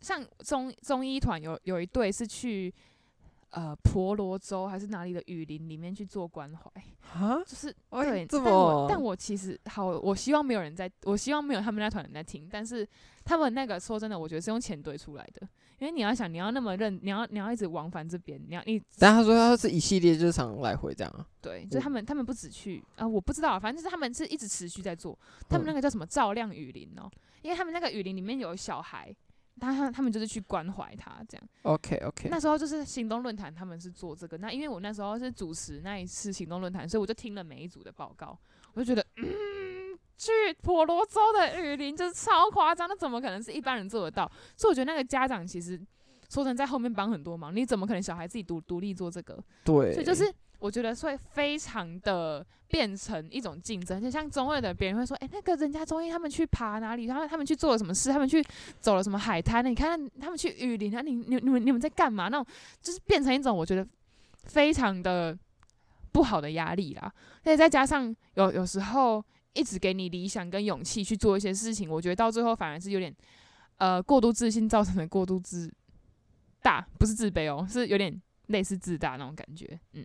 [0.00, 2.72] 像中中医团有有一队是去。
[3.52, 6.70] 呃，婆罗洲还是哪里的雨林里面去做关怀
[7.18, 7.42] 啊？
[7.44, 12.48] 就是对，但我但我其实好，我希望没有人在，我希望没有他们那团人在听。
[12.48, 12.88] 但是
[13.24, 15.48] 他们那个说真的，我觉得是用钱堆出来的，
[15.80, 18.80] 因为你要想，你要那么认，你要你要一直往返这边，你要你。
[19.00, 21.26] 但他说他是一系列就是常来回这样啊？
[21.40, 25.18] 对，就他们他们不止去啊，我不知道，反正就是他们是一直持续在做。
[25.48, 27.10] 他们那个叫什么照亮雨林哦？
[27.42, 29.12] 因为他们那个雨林里面有小孩。
[29.60, 31.48] 他他他们就是去关怀他这样。
[31.62, 32.28] OK OK。
[32.30, 34.38] 那时候就是行动论坛，他们是做这个。
[34.38, 38.36] 那因为我那时候是主持那一次行动论坛，所以我就听了每一组的报告，
[38.72, 40.32] 我就觉得，嗯，去
[40.62, 44.30] 婆罗洲的雨林就是超夸张，那怎么可能是一般人做得到？
[44.56, 45.80] 所以我觉得那个家长其实
[46.28, 49.38] 说成在后面帮很多忙，你怎么可能小孩自己独独立做这个？
[49.64, 49.92] 对。
[49.92, 50.32] 所以就是。
[50.60, 58.44] 我觉得会非常的变成一种竞争，就像中二的别人会说，诶、欸，那个人家中医他们去爬哪里，然后他们去做了什么事，他们去
[58.78, 62.28] 走了什么海滩，你看他们去雨林啊，你你你们你们在干嘛？
[62.28, 62.46] 那种
[62.80, 63.84] 就是变成一种我觉得
[64.44, 65.36] 非常的
[66.12, 67.12] 不好的压力啦。
[67.38, 73.12] 而且再加上有有时候一直给你理想跟勇气去做一些事情，我觉得到最后反而是有点
[73.78, 75.72] 呃过度自信造成的过度自
[76.62, 80.04] 大，不是自卑哦，是有点类似自大那种感觉，嗯。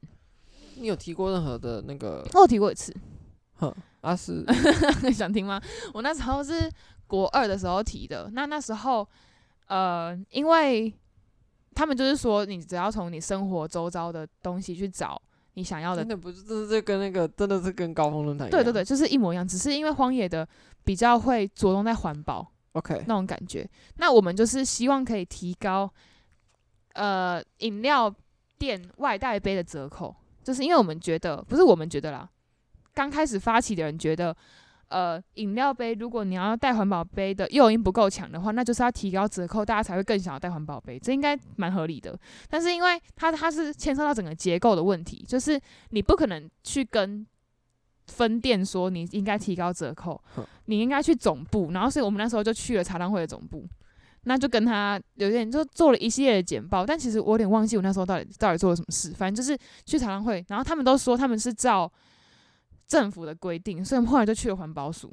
[0.75, 2.25] 你有提过任何的那个？
[2.33, 2.95] 我有提过一次。
[3.57, 4.45] 哼，阿、啊、是
[5.13, 5.61] 想听吗？
[5.93, 6.69] 我那时候是
[7.07, 8.29] 国二的时候提的。
[8.33, 9.07] 那那时候，
[9.67, 10.93] 呃，因为
[11.73, 15.21] 他们就是说，你只要从你生活周遭的东西去找
[15.53, 16.01] 你想要的。
[16.01, 18.51] 真的不是，这是跟那个真的是跟高峰论坛一样。
[18.51, 20.45] 对对对，就是一模一样，只是因为荒野的
[20.83, 23.65] 比较会着重在环保，OK，那种感觉。
[23.95, 25.89] 那我们就是希望可以提高，
[26.93, 28.13] 呃，饮料
[28.57, 30.13] 店外带杯的折扣，
[30.45, 32.29] 就是因为我们觉得，不是我们觉得啦，
[32.93, 34.33] 刚开始发起的人觉得。
[34.87, 42.17] 呃，饮料杯，如果你要带环保杯的诱因不够强的话，那就是要提高折扣，大家才会更想要带环保杯，这应该蛮合理的。
[42.51, 47.25] 但是因为它它是牵涉到整个结构的问题，就是你不可能去跟
[48.05, 50.21] 分店说你应该提高折扣，
[50.65, 51.71] 你应该去总部。
[51.71, 53.67] 然后所以我们那时候就去了茶汤会的总部，
[54.25, 56.85] 那就跟他有点就做了一系列的简报。
[56.85, 61.91] 但其实我有点忘记我那时候到底到底做了什么事，反正就是去茶汤会，然后他们都说他们是照。
[62.87, 65.11] 政府的规定，所以我们后来就去了环保署，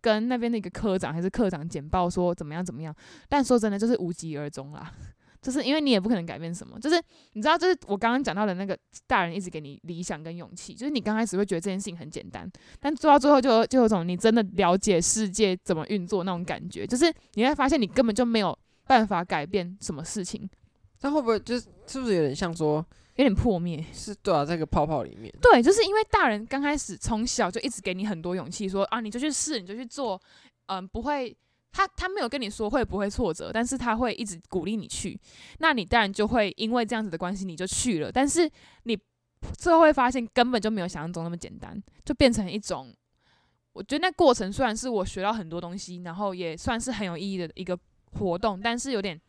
[0.00, 2.92] 跟那边的一个科长还是科长简报说怎么样怎么样。
[3.28, 4.92] 但说真的，就是无疾而终啦，
[5.40, 6.78] 就是因为你也不可能改变什么。
[6.78, 20.48] 就是你知道，就是我刚刚讲到的那个大人一直给你理想跟勇气，就是你刚开始会觉得这件事情很简单，但做到最后就就有种你真的了解世界怎么运作那种感觉，就是你会发现你根本就没有办法改变什么事情。
[21.00, 22.84] 那会不会就是是不是有点像说？
[23.16, 25.30] 有点破灭，是对啊，在个泡泡里面。
[25.42, 30.18] 对，就是因为大人刚开始从小就一直给你很多勇气，说啊，你就去试，你就去做，
[30.66, 31.36] 嗯，不会，
[31.72, 35.18] 他他没有跟你说会不会挫折，但是他会一直鼓励你去，
[35.58, 38.50] 那你当然就会因为这样子的关系，你就去了，但是
[38.84, 38.98] 你
[39.56, 42.94] 最后会发现根本就没有想象中那么简单，就变成一种，
[43.72, 47.78] 我觉得那过程虽然是我学到很多东西，然后也算是很有意义的一个
[48.12, 49.20] 活动，但是有点。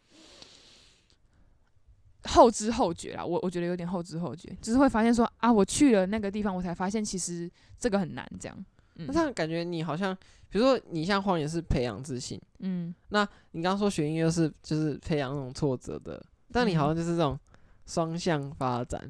[2.26, 8.66] 后知后觉啦，我我觉得有点后知后觉，就是会发现说啊，我去了那个地方，我才发现其实这个很难，这样。
[8.96, 10.16] 嗯，那这样感觉你好像，
[10.50, 17.40] 比如说你像荒野是培养自信，嗯，那你刚刚说学音乐是就是培养那种挫折的，但你好像就是这种
[17.86, 19.10] 双向发展，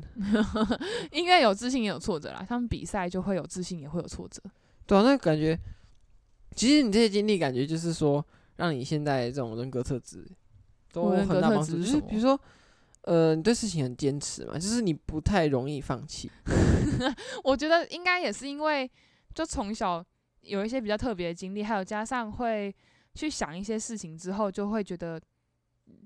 [1.11, 2.45] 音乐有自信也有挫折啦。
[2.47, 4.41] 他们比赛就会有自信，也会有挫折。
[4.85, 5.57] 对啊，那感觉
[6.55, 8.25] 其实你这些经历，感觉就是说，
[8.57, 10.25] 让你现在这种人格特质
[10.91, 12.39] 都很大帮助，就是比如说。
[13.05, 16.29] 呃，你对事情很坚持嘛，就是你不太容易放弃。
[17.43, 18.87] 我觉得应该也是因为，
[19.33, 20.03] 就从小
[20.41, 22.73] 有一些比较特别的经历，还有加上会
[23.13, 25.21] 去想一些事情之后，就会觉得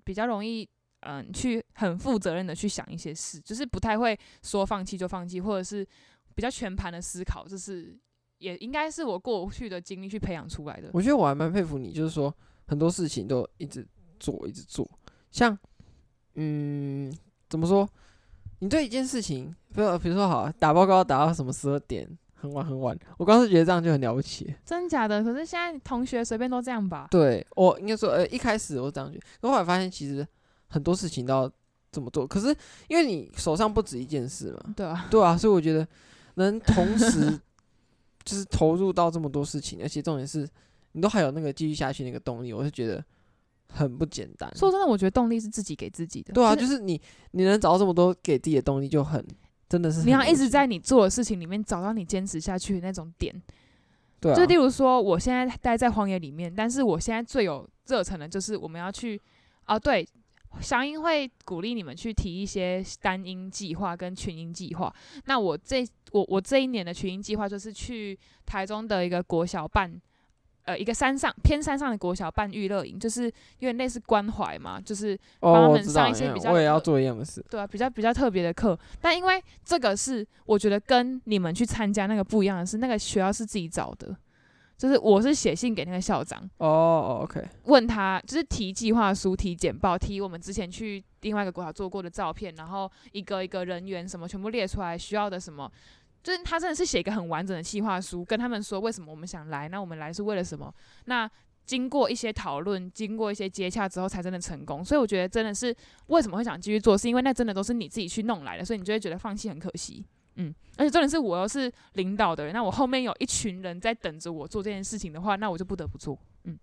[0.04, 0.68] 比较容易，
[1.02, 5.86] 嗯、去很负责任的去想一些事，就是不太会说放弃就放弃，或者是
[6.34, 7.98] 比较全盘的思考，就是
[8.38, 10.90] 也应该是我过去的经历去培养出来的。
[10.94, 12.34] 我觉得我还蛮佩服你，就是说
[12.68, 13.88] 很多事情都一直
[14.20, 14.90] 做，一直做，
[15.32, 15.58] 像。
[16.38, 17.10] 嗯，
[17.48, 17.88] 怎么说？
[18.60, 22.06] 你对一件事情，比如比如说，好打报告打到什么十二点，
[22.46, 22.98] 很晚很晚。
[23.18, 25.24] 我刚是觉得这样就很了不起，真假的？
[25.24, 27.08] 可是现在同学随便都这样吧？
[27.10, 30.26] 对，我应该说，呃，一开始我这样觉得，可后来发现其实
[30.68, 31.52] 很多事情都要
[31.92, 32.28] 这么做。
[32.28, 32.56] 可是
[32.88, 35.88] 因为你手上不止一件事嘛，对啊，对啊，所以我觉得
[36.36, 37.40] 能同时
[38.24, 40.48] 就是投入到这么多事情，而且重点是
[40.92, 43.04] 你都还有那个继续下去那个动力，我是觉得。
[43.68, 44.50] 很不简单。
[44.56, 46.32] 说真的，我觉得动力是自己给自己的。
[46.34, 49.26] 对啊，就是你，你能找到这么多给自己的动力，就很
[49.68, 50.04] 真的是。
[50.04, 53.34] 你要一直在你做的事情里面找到你坚持下去的那种点。
[54.20, 54.36] 对啊。
[54.36, 59.20] 就例如说，我现在待在荒野里面，但是我现在最有热忱的就是我们要去。
[59.68, 60.08] 哦，对，
[60.62, 64.94] 祥英会鼓励你们去提一些单音计划跟群音计划。
[65.26, 70.00] 那我这我我这一年的群音计划就是去台中的一个国小办。
[70.66, 73.32] 呃，一个山上偏山上的国小办娱乐营，就是有
[73.72, 78.78] 点类似关怀嘛，就是帮他们上一些比较，我也要做一样的事，对啊，比较比较特别的课。
[79.00, 84.16] 但因为这个是我觉得跟你们去参加那个不一样的是，那个学校是自己找的，
[84.76, 95.72] 就是我是写信给那个校长，哦，OK，问他就是提计划书、提简报、提我们之前去另外一个国小做过的照片，然后一个一个人员什么全部列出来，需要的什么。
[96.26, 100.74] 就是他真的是写一个很完整的计划书，跟他们说为什么我们想来，那我们来是为了什么？
[101.06, 101.30] 那
[101.68, 104.84] 经过一些讨论，经过一些接洽之后，才真的成功。
[104.84, 105.76] 所以我觉得真的是
[106.08, 110.04] 为什么会想继续做，是因为那真的都是你自己去弄来的，所以你就会觉得放弃很可惜。
[110.38, 116.18] 嗯，而且重点是我又是领导的人，那我后面有一群人在等着我做这件事情的话，那我就不得不做。
[116.46, 116.58] 嗯，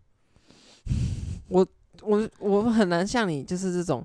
[1.46, 1.64] 我
[2.00, 4.04] 我我很难像你，就是这种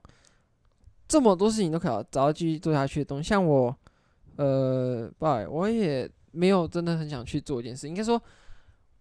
[1.07, 3.75] 这么多事情都可以找到继续做下去的东西，像我。
[4.37, 7.87] 呃，不，我也没有真的很想去做一件事。
[7.87, 8.21] 应该说，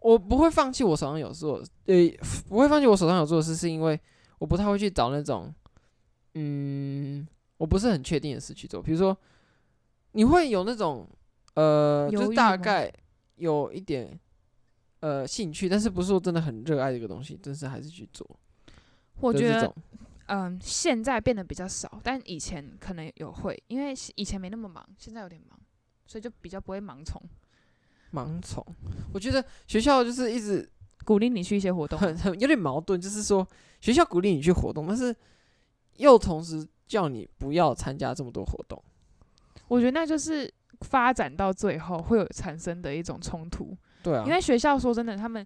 [0.01, 1.95] 我不会放弃我手上有做，呃，
[2.49, 3.99] 不会放弃我手上有做的事，是因为
[4.39, 5.55] 我不太会去找那种，
[6.35, 7.27] 嗯，
[7.59, 8.83] 我不是很确定的事去做。
[8.83, 9.17] 比如说，
[10.13, 11.09] 你会有那种，
[11.55, 12.93] 呃，就是大概
[13.37, 14.19] 有一点
[15.01, 18.29] 呃兴趣，但是不是说真的很热爱这个东西，但是还是去做。
[19.21, 19.75] 我觉得，
[20.27, 25.59] 嗯，现在变得比较少，但以前可能有会，因为以前没那么忙，现在有点忙，
[26.07, 27.21] 所以就比较不会盲从。
[28.13, 28.65] 盲从，
[29.13, 30.69] 我觉得学校就是一直
[31.05, 33.47] 鼓励你去一些活动，很很有点矛盾，就是说
[33.81, 35.15] 学校鼓励你去活动，但是
[35.97, 38.83] 又同时叫你不要参加这么多活动。
[39.69, 40.53] 我觉得那就是
[40.83, 43.77] 发展到最后会有产生的一种冲突。
[44.03, 45.45] 对啊，因为学校说真的，他们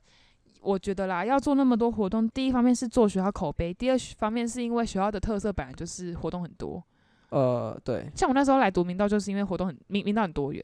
[0.63, 6.83] 我觉得啦，要做那么多活动，第一方面是做学校口碑，第二方面是因为学校的特色本来就是活动很多。
[7.31, 10.63] 呃，对，像我那时候来读明道，就是因为活动很明明道很多元。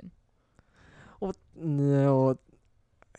[1.21, 2.37] 我嗯，我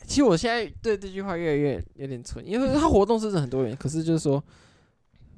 [0.03, 4.43] 其实我现在对这句话越来越有点存，因为它活动是很多元，可是就是说，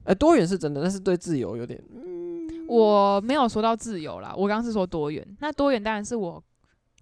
[0.03, 1.81] 呃，多元是真的，但是对自由有点。
[1.93, 5.25] 嗯，我没有说到自由啦，我刚刚是说多元。
[5.39, 6.43] 那多元当然是我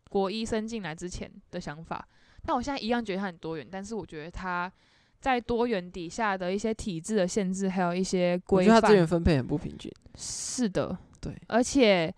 [0.10, 2.08] 国一升进来之前的想法，
[2.48, 4.72] 那我现在一样觉得它很多元，但是我觉得它
[5.20, 9.92] 在多元底下的一些体制的限制，还有一些规范，资源分配很不平均。
[10.16, 12.12] 是的，对，而且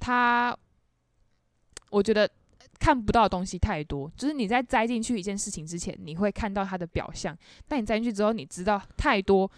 [0.00, 0.56] 它，
[1.90, 2.28] 我觉得。
[2.76, 7.34] 看不到的东西太多，就是你在栽进去一件事情之前，你会看到它的表象。
[7.66, 9.50] 但你栽进去之后，你知道太多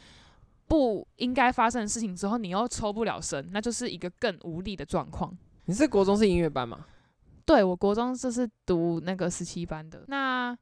[0.69, 5.37] 不应该发生的事情之后，你又抽不了身，那就是一个更无力的状况。
[5.65, 6.87] 你是国中是音乐班吗？
[7.47, 10.05] 对，我国中就是读那个十七班的。
[10.09, 10.57] 那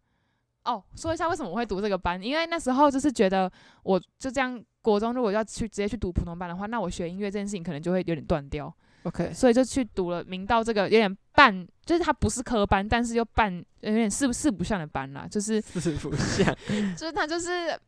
[0.65, 3.51] 哦，说一下为什么我会读这个班，因为那时候就是觉得
[3.83, 8.75] 我就这样，国中如果要去直接去读普通班的话，那我学音乐这件事情可能就会有点断掉。
[9.03, 16.57] OK，所以就去读了明道这个有点半，就是它不是科班，但是又半有点四四不像的班啦，就是四不像，
[16.97, 17.79] 就是它就是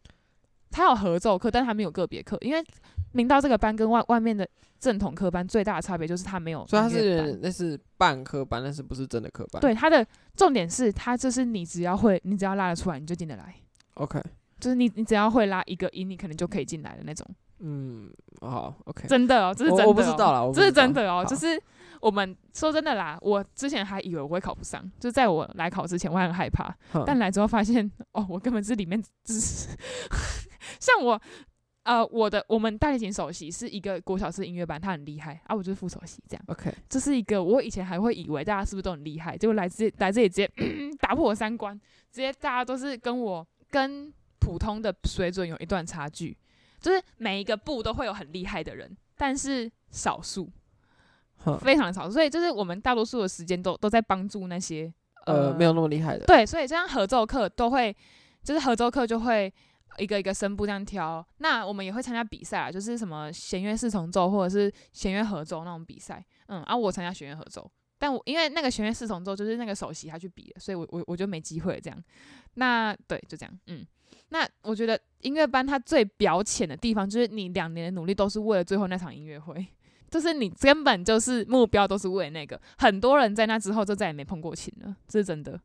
[0.71, 2.65] 它有合奏课，但他没有个别课，因为
[3.13, 4.47] 明道这个班跟外外面的
[4.79, 9.61] 正统科班最大的差别就是他没有，所以他是那是半科班，但是不是真的科班。
[9.61, 10.07] 对，他的
[10.37, 13.55] 重点是他就是你只要会，你只要拉得出来，你就进得来。
[13.95, 14.21] OK，
[14.61, 17.27] 就是你你只要会拉一个音，你可能就可以进来的那种。
[17.61, 18.11] 嗯，
[18.43, 21.59] 好，OK，真的哦，这是真的，哦，我不知道啦，这是真的哦，就是
[22.01, 26.75] 我们说真的啦，我之前还以为我会考不上，就在我来考之前，我还很害怕，
[27.07, 29.69] 但来之后发现，哦，我根本是里面只是
[30.81, 31.21] 像我，
[31.85, 40.51] 呃，我的我们大提琴首席是一个国小是音乐班，他很厉害啊，我就是副首席这样，OK，这是一个我以前还会以为大家是不是都很厉害，结果来自来这里直接
[41.01, 41.79] 打破我三观，
[42.11, 46.37] 直接大家都是跟我跟普通的水准有一段差距。
[46.79, 50.49] 就是每一个部都会有很厉害的人，但是少数，
[51.61, 52.13] 非常少数。
[52.13, 54.93] 所以就是我们大多数的时间都都在帮助那些
[55.27, 56.25] 呃，呃没有那么厉害的。
[56.27, 57.95] 对，所以这样合奏课都会，
[58.43, 59.53] 就是合奏课就会
[59.99, 61.25] 一个一个声部这样挑。
[61.39, 66.25] 那我们也会参加比赛啊，就是什么弦乐四重奏或者是弦乐合奏那种比赛。
[66.49, 72.05] 嗯，啊，我参加弦乐合奏，但我因为那个弦乐四重奏就是那个首席他去比的，所以我我我就没机会这样。
[72.55, 73.85] 那对，就这样，嗯。
[74.31, 79.65] 那我觉得音乐班它最表浅的地方，就是你两年的努力都是为了最后那场音乐会，
[80.11, 82.61] 就是你根本就是目标都是为了那个。
[82.79, 85.61] 很多人在那之后就再也没碰过琴了，这是真的。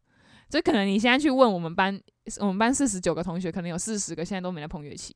[0.50, 2.02] 就可能你现在去问我们班，
[2.40, 5.14] 我们班四十九个同学，可能有四十个现在都没来碰乐器。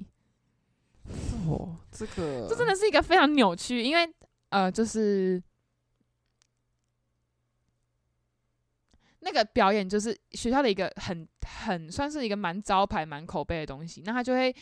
[1.48, 4.10] 哦，这个这真的是一个非常扭曲，因为
[4.50, 5.42] 呃，就是。
[9.28, 14.04] 那个表演就是学校的一个很很算是一个蛮招牌、蛮口碑的东西。
[14.06, 14.56] 那他就会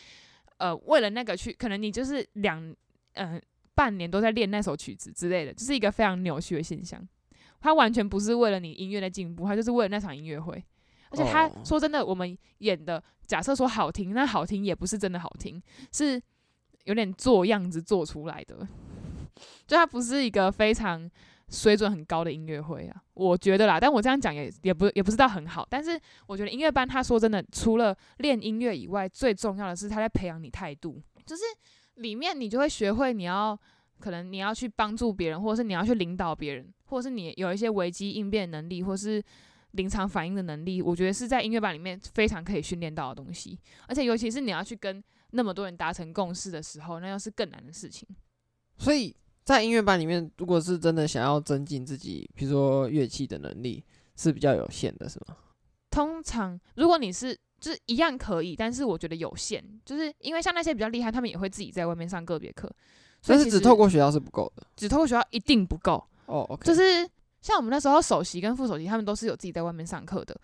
[0.56, 2.62] 呃为了那个去，可能你就是两
[3.16, 3.42] 嗯、呃、
[3.76, 7.02] 半年都在练那首曲子之类的，就是一个非常扭曲的现象。
[7.60, 10.64] 他完全不是为了你音乐的进步，他就是为了那场音乐会。
[11.10, 15.62] 而且他说真的，我们演的假设说好听，那好听也不是真的好听，
[15.92, 16.22] 是
[16.86, 18.68] 有点做样子做出来的。
[19.66, 21.10] 就它不是一个非常。
[21.50, 25.68] 水准很高的音乐会啊，我觉得啦，但我这样讲也也不也不知道很好。
[25.70, 31.44] 但是我觉得音乐班，他说真的，除了练音乐以外，最重要的是他在培养你态度，就是
[31.96, 33.58] 里面你就会学会你要
[34.00, 39.24] 可能你要去帮助别人，或者是你要去领导别人，或者是你有一些危机应变能力，或是
[39.72, 40.82] 临场反应的能力。
[40.82, 48.08] 我觉得是在音乐班里面非常可以训练到的东西，而且尤其是你要去跟那么多人达成共识的时候，那又是更难的事情。
[48.78, 49.16] 所以。
[49.46, 53.84] 在音乐班里面，如果是真的想要增进自己，比如说乐器的能力，
[54.16, 55.36] 是比较有限的，是吗？
[55.90, 62.70] 通常，如果你是就是一样可以，但是我觉得有限，就是因为像那些比较厉害，他们也会自己在外面上个别课，
[63.22, 65.94] 所以是只透过学校是不够的，只透过学校一定不够
[66.26, 66.42] 哦。
[66.50, 66.62] Oh.
[66.62, 67.08] 就是
[67.42, 70.38] 像我们那时候首席跟副首席，他们都是有自己在外面上课的，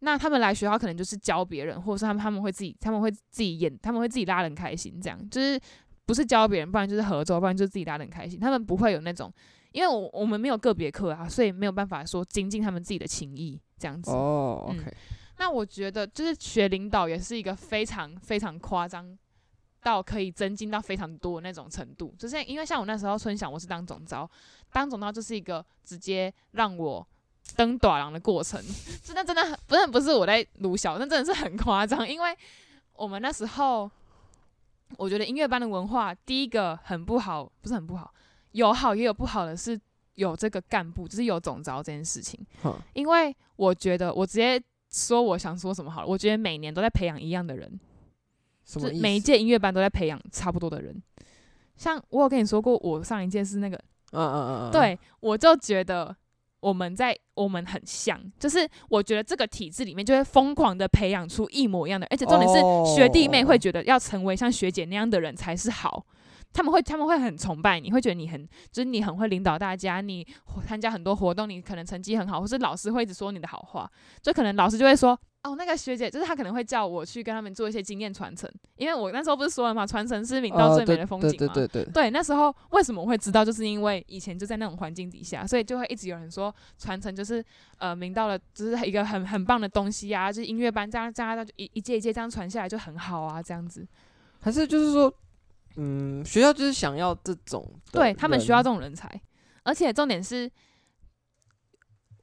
[0.00, 5.58] 那他们来学校可能就是教别人，或者是他们他们会自己他们会自己演，他们会自己拉人开心，这样就是。
[6.04, 8.38] 不是教别人，不然就是合作，不然就是自己拉人开心。
[8.38, 9.32] 他们不会有那种，
[9.70, 14.10] 因为我我们没有个别课啊，所以没有办法说精进他们自己的情谊这样子。
[14.10, 14.92] 哦，OK、嗯。
[15.42, 19.18] 那我觉得就是学领导也是一个非常非常夸张
[19.82, 22.14] 到可以增进到非常多那种程度。
[22.16, 24.30] 就是因为像我那时候春想我是当总招，
[24.70, 27.04] 当总招就是一个直接让我
[27.56, 28.62] 登短廊的过程，
[29.02, 32.08] 真的真的不是不是我在鲁小，那真的是很夸张。
[32.08, 32.38] 因为
[32.92, 33.90] 我们那时候，
[34.96, 38.14] 我觉得音乐班的文化第一个很不好，不是很不好，
[38.52, 39.80] 有好也有不好的是。
[40.16, 42.38] 有这个干部，就是有总招这件事情。
[42.92, 44.62] 因为我觉得，我直接
[44.92, 46.06] 说我想说什么好了。
[46.06, 47.80] 我觉得每年都在培养一样的人，
[48.64, 51.02] 就是每一届音乐班都在培养差不多的人。
[51.76, 53.76] 像我有跟你说过，我上一届是那个，
[54.12, 56.14] 嗯嗯嗯嗯，对，我就觉得
[56.60, 66.06] 我们在我们很像，就是我觉得这个体制里面就会疯狂的培养出一模一样的，而且重点是学弟妹会觉得要成为像学姐那样的人才是好。
[66.52, 70.26] 他们会他们会很崇拜你，会觉得你很就是你很会领导大家，你
[70.66, 73.90] 参加很多活动，你可能成绩很好，或是老师会一直说你的好话，
[74.20, 81.66] 就可能老师就会说哦，那个学姐就是她可能会叫我去跟他们做一些经验传承，因为我那时候不是说了嘛，传承是明道最美的风景嘛，对对对。
[81.66, 87.44] 对对，对，那时候为什么我会知道，就是因为以前就在那种环境底下，所以就会一直有人说传承就是
[87.78, 93.84] 呃明道的，就是一个很很棒的东西啊，就是音乐班这样这样一一届一届这样传下来就很好啊，这样子，
[94.40, 95.12] 还是就是说。
[95.76, 99.08] 嗯，学校就是想要这种，对他们需要这种人才，
[99.62, 100.50] 而且重点是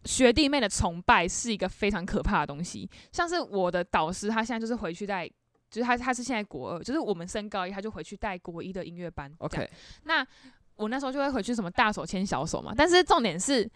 [0.06, 2.90] 学弟妹的崇拜是一个非常可怕的东西。
[3.12, 5.28] 像是我的导师，他现在就是回去带，
[5.70, 9.34] 就是他他是现在国二，就是我们升高一，他就回去带国一的音乐班。
[9.40, 9.70] OK，
[10.04, 10.26] 那
[10.80, 13.70] 我那时候就会回去什么大手牵小手嘛，但是重点是。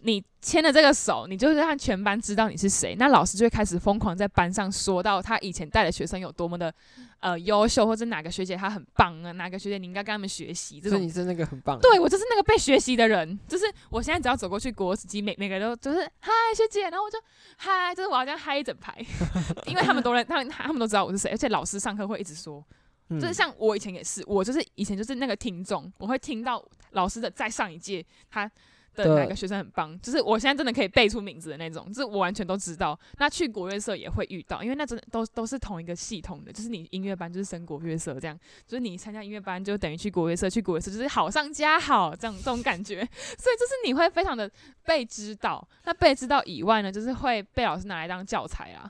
[0.00, 6.72] 你牵了这个手，你就是让全班知道你是谁，那老师就会开始疯狂在班上说到他以前带的学生有多么的
[7.20, 10.80] 呃优秀，或者哪个学姐她很棒啊，哪个学姐你应该跟他们学习。
[10.80, 17.18] 这种你是那个很棒，对我就是那个被学习的人，就是我现在只要走过去国史机，每每个人都就是嗨学姐，然后我就
[17.56, 18.94] 嗨，就是我要这样嗨一整排，
[19.66, 22.64] 因为他们都认，他们他们都知道我是谁，而且老师上课会一直说，
[23.10, 28.50] 就是像我以前也是，我就是以前就是那个听众，我会听到老师的在上一届他。
[28.96, 32.96] 的哪个学生很棒，就是我现在真的可以背出名字的那种，就是我完全都知道。
[33.18, 38.38] 那去国乐社也会遇到，因为那真的都都是同一个系统的，就是你音乐班就是升国乐社这样，
[38.68, 43.00] 就是你参加音乐班就等于去国乐社，去国乐社就是好上加好这样这种感觉。
[43.36, 44.48] 所以就是你会非常的
[44.84, 45.66] 被知道。
[45.82, 48.88] 那被知道以外呢，就是会被老师拿来当教材啊，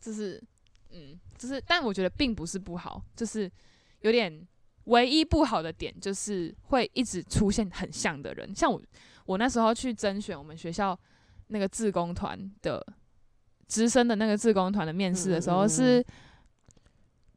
[0.00, 0.42] 就是
[0.92, 3.50] 嗯，就是但我觉得并不是不好，就是
[4.02, 4.46] 有点
[4.84, 8.80] 唯一不好的点就是会一直出现很像的人，像我。
[9.24, 10.98] 我那时候去甄选我们学校
[11.46, 12.84] 那个自工团的
[13.68, 16.04] 资深的那个自工团的面试的时候，是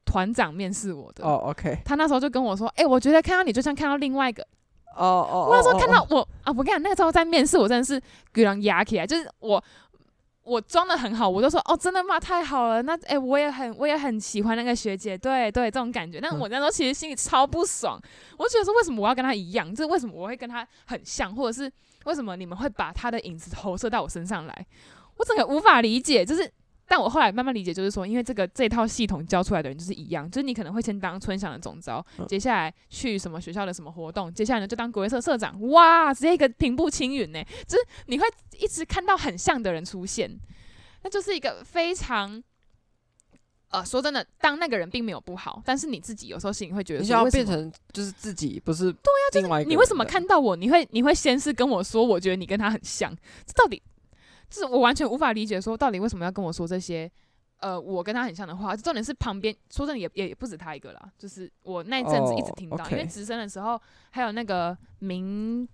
[0.04, 1.24] 团长面试我的。
[1.24, 1.78] 哦，OK。
[1.86, 4.42] 他那时候就跟我说：“哎，我觉得看到你就像看到另外一个。”
[4.98, 5.48] 哦哦。
[5.52, 8.02] 我那时候看到我啊，我跟你讲，那个时候在面试，我真的是
[8.34, 9.64] 给人压起来，就是我
[10.46, 12.20] 我装的很好，我就说：“哦，真的吗？
[12.20, 16.22] 太好了。”那哎，我也很我也很喜欢那个学姐，对对，这种感觉。
[16.22, 18.00] 但我那时候其实心里超不爽，
[18.38, 19.70] 我觉得说为什么我要跟她一样？
[19.74, 21.72] 就是为什么我会跟她很像，或者是？
[22.06, 24.66] 为什么你们会把她的影子投射到我身上来？
[25.18, 26.24] 我整个无法理解。
[26.24, 26.48] 就是，
[26.88, 37.44] 但我后来慢慢理解，就是说，因为这个这套系统教出来的人就是一样，就是你可能会先当春想的总招，接下来去什么学校的什么活动，接下来呢就当国乐社社长，哇，直接一个平步青云呢。
[37.68, 38.26] 就是你会
[38.60, 40.30] 一直看到很像的人出现，
[41.04, 42.44] 那就是一个非常。
[43.70, 49.26] 呃，说真的，当那个人并没有不好，但是你自己有时候心里会觉得，你想要变成就是自己，不是对呀？
[49.34, 53.14] 就是你为什么看到我，你会你会先是跟我说，我觉得你跟他很像，
[53.46, 53.82] 这到底
[54.50, 57.12] 就是我完全无法理解，说到底为什么要跟我说这些？
[57.60, 62.92] 呃，我跟他很像的话，重点是旁边说真的也也不止他一个啦，就是我那阵子一直听到，oh.
[62.92, 63.82] 因为直升的时候
[64.12, 65.68] 还有那个明。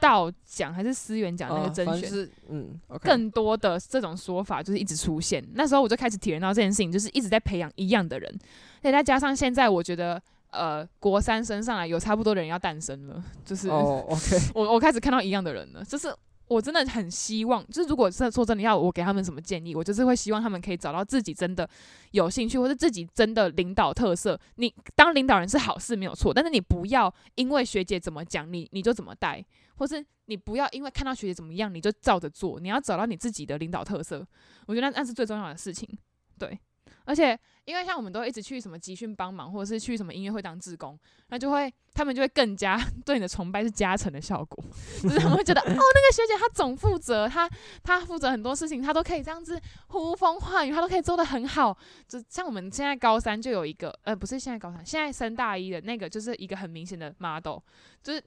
[0.00, 5.44] 道讲还是思源讲那个甄选，哦嗯 okay、更多的这种说法就是一直出现。
[5.54, 8.32] 那时候我就开始体验到这件事情，就是一直在培养一样的人。
[8.80, 14.06] 再加上现在，我觉得呃，国三升上来有差不多的人要诞生了，就是、我
[14.54, 15.84] 我开始看到一样的人了。
[15.84, 16.14] 就是
[16.48, 21.68] 我真的很希望，就是如果是说真的要我给他们什么建议，我就是会希望他们可以找到自己真的
[22.12, 24.38] 有兴趣，或者自己真的领导特色。
[24.56, 29.44] 你当领导人是好事没有错，但是你不要因为学姐怎么讲，你你就怎么带。
[29.76, 32.58] 或是你不要因为看到学姐怎么样，你就照着做。
[32.58, 34.26] 你要找到你自己的领导特色，
[34.66, 35.88] 我觉得那那是最重要的事情。
[36.36, 36.58] 对，
[37.04, 44.64] 而且因为像我们都一直去什么集训帮忙，或者是去什么音乐会当志工，那就会他们就会更加 对你的崇拜是加成的效果，
[45.02, 47.48] 就是他们会觉得哦，那个学姐她总负责，她
[47.82, 51.76] 她负责很多事情，她都可以这样子呼风唤雨，她都可以做得很好。
[52.06, 57.58] 就像我们现在高三就有一个，呃，不是现在高三，现在升大一的那个就是一个很明显的 model。
[58.02, 58.20] 就是，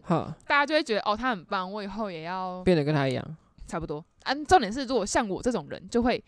[0.46, 4.04] 大家就会觉得哦，她很棒，我以后也要变得跟她一样，差不多。
[4.26, 6.24] 嗯，重点是，如果像我这种人，就会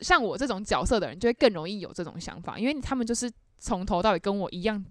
[0.00, 4.82] 像我这种角色的人，就会更容易有这种想法，因为他们就是从头到尾跟我一样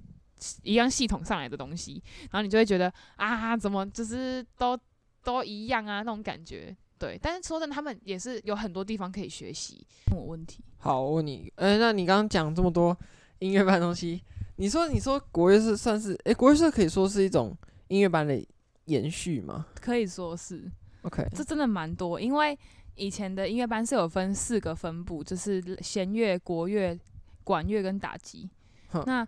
[0.63, 4.77] 一样系统上来的东西，然后你就会觉得啊，怎么就是都
[5.23, 6.75] 都一样啊那种感觉。
[6.97, 9.85] 对，但是说真的，他们也是有很多地方可以学习。
[10.11, 10.63] 问我问题。
[10.77, 12.95] 好，我问你，呃，那你刚刚讲这么多
[13.39, 14.21] 音乐班东西，
[14.57, 17.55] 你说你说国乐社算是，诶，国乐社可以说是一种
[17.87, 18.45] 音乐班的
[18.85, 19.65] 延续吗？
[19.79, 20.69] 可以说是。
[21.03, 22.57] OK，这真的蛮多，因为
[22.99, 26.99] 以前的音乐班是有分四个分部，就是弦乐、国乐、
[27.43, 28.49] 管乐跟打击。
[29.05, 29.27] 那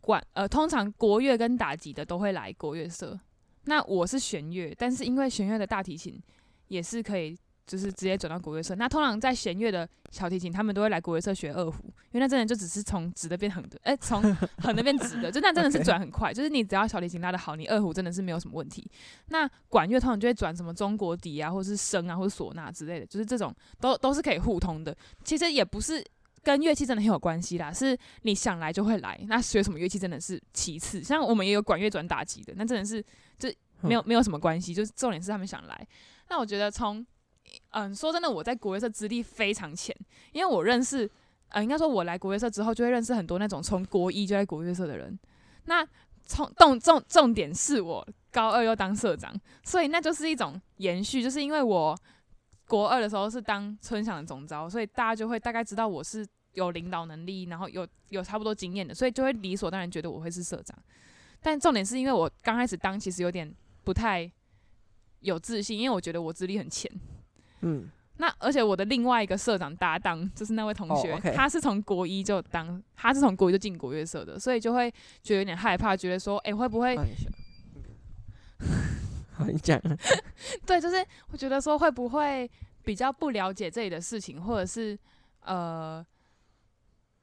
[0.00, 3.18] 管呃，通常国乐跟打击的都会来国乐社。
[3.64, 6.22] 那我是弦乐，但是因为弦乐的大提琴。
[6.68, 8.74] 也是可以，就是直接转到国乐社。
[8.76, 14.22] 那通常在弦乐的小提琴，他们都会来国乐社学二胡，因为那真的就只是从直的变横的，哎、欸，从
[14.62, 16.32] 横的变直的，就那真的是 转很快。
[16.32, 18.88] 就是你只要小提琴拉得好，你二胡真的是没有什么问题。
[19.28, 24.96] 那管乐通常就会转什么中国笛啊，或者是笙啊，或者唢呐之类的，就是这种都都是可以互通的。
[25.24, 26.04] 其实也不是
[26.42, 29.18] 跟乐器真的很有关系啦，是你想来就会来。
[29.26, 33.04] 那学什么乐器真的是其次，像我们也有管乐转打击的，那真的是
[33.38, 35.88] 就没有没有什么关系，就是重点是他们想来。
[36.28, 37.04] 那我觉得从，
[37.70, 39.94] 嗯，说真的，我在国乐社资历非常浅，
[40.32, 41.10] 因为我认识，
[41.48, 45.18] 呃，应该说我来国乐社之后，就会认识很多那种从国一就在国乐社的人。
[45.66, 45.86] 那
[46.24, 51.94] 从重重重点是我高二又当社长，所以那就是一种延续，就是因为我
[52.66, 60.78] 国二的时候是当春响的总召，所以大家就会大概知道我是有领导能力，然后有有差不多经验的，所以就会理所当然觉得我会是社长。
[61.42, 63.54] 但重点是因为我刚开始当，其实有点
[63.84, 64.32] 不太。
[65.20, 66.88] 有自信，因为我觉得我资历很浅。
[67.60, 67.88] 嗯，
[68.18, 71.34] 那而且我的另外一个社长搭档就是那位同学，oh.
[71.34, 74.90] 他是从国一就当，他是从国一就进国乐社的，所以就会
[75.22, 76.96] 觉得有点害怕，觉得说，哎、欸，会不会？
[79.32, 79.80] 好，你讲。
[80.66, 82.50] 对，就是我觉得说会不会
[82.84, 84.98] 比较不了解这里的事情，或者是
[85.44, 86.04] 呃。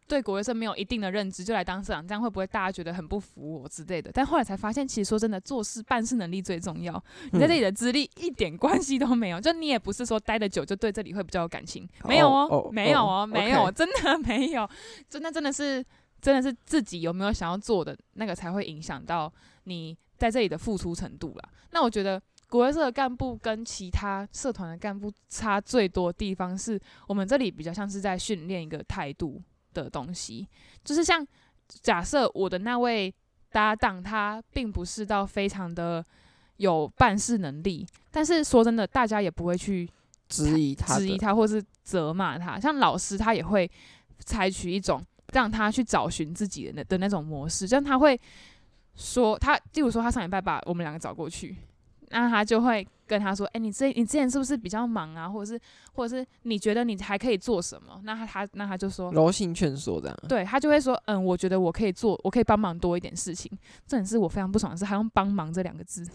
[0.07, 4.11] 对国乐社没有一定的认知就来当社长，这样会不会大家觉得很不服我之类的？
[4.13, 7.01] 但后来才发现，其实说真的，做事办事能力最重要。
[7.31, 14.69] 你在这里的资历一点关系都没有，就你也不是说待得久就对这里会比较有感情，没有哦，哦没有哦，哦 没有.真的没有，
[15.09, 15.83] 真的真的是
[16.21, 19.31] 真的是自己有没有想要做的那个才会影响到
[19.63, 21.49] 你在这里的付出程度啦。
[21.71, 29.41] 那我觉得国乐社的干部跟其他社团的干部差最多的地方是我们这里比较像是在训练一个态度。
[29.73, 30.47] 的东西，
[30.83, 31.25] 就是像
[31.67, 33.13] 假设我的那位
[33.51, 36.05] 搭档，他并不是到非常的
[36.57, 39.89] 有办事能力，但是说真的，大家也不会去
[40.29, 42.59] 质疑他、质疑他，或是责骂他。
[42.59, 43.69] 像老师，他也会
[44.19, 45.03] 采取一种
[45.33, 48.19] 让他去找寻自己的那的那种模式，像他会
[48.95, 51.55] 说，他，例如说，他上礼拜把我们两个找过去。
[52.13, 55.27] 那他就会跟他说：“哎、欸，你这你之前是不是比较忙啊？
[55.27, 55.59] 或者是，
[55.93, 63.51] 或者是你觉得你还可以做什么？”那他他那他就说：“柔性劝说这样。”对，他就会说：“嗯，我觉得我可以做，我可以帮忙多一点事情。”
[63.85, 66.07] 这也是我非常不爽的是，还用“帮忙”这两个字。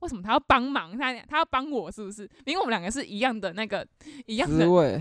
[0.00, 0.96] 为什么他要帮忙？
[0.96, 2.28] 他他要帮我是不是？
[2.44, 3.84] 因为我们两个是一样的那个
[4.26, 4.58] 一样的。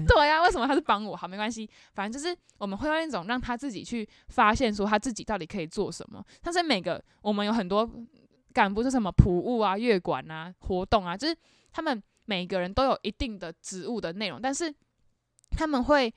[0.08, 1.16] 对呀、啊，为什么他是帮我？
[1.16, 6.24] 好，没关系，反正就是我们会用一种让他自己去发现，说他自己到底可以做什么。
[6.42, 7.88] 但是每个我们有很多。
[8.56, 11.36] 干部是什么普务啊、乐管啊、活动啊，就是
[11.74, 14.74] 他们每个人都有一定的职务的内容，但是
[15.52, 16.12] 他们会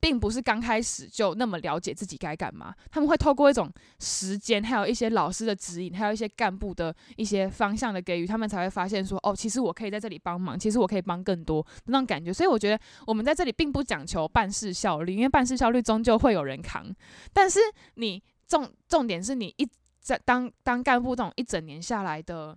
[0.00, 12.32] 并不是刚开始就那么了解自己该干嘛，他们会透过一种时间，还有一些老师的指引，还有一些干部的一些方向的给予，他们才会发现说，哦，其实我可以在这里帮忙，其实我可以帮更多那种感觉。
[12.32, 16.92] 所以我觉得我们在这里并不讲求办事效率，因为办事效率终究会有人扛，
[17.32, 17.60] 但是
[17.94, 19.68] 你重重点是你一。
[20.06, 22.56] 在当当干部这种一整年下来的，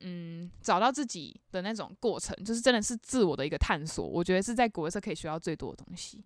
[0.00, 4.06] 嗯，找到自己的那种过程，就是真的是自我的一个探索。
[4.06, 6.22] 我觉得是在国乐社可以学到最多的东西。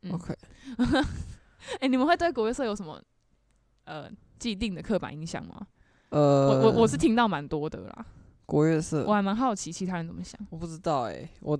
[0.00, 0.34] 嗯、OK，
[0.78, 2.98] 哎、欸，你们会对国乐社有什么
[3.84, 5.66] 呃既定的刻板印象吗？
[6.08, 8.06] 呃，我我我是听到蛮多的啦。
[8.46, 10.40] 国乐社，我还蛮好奇其他人怎么想。
[10.48, 11.58] 我不知道哎、欸，我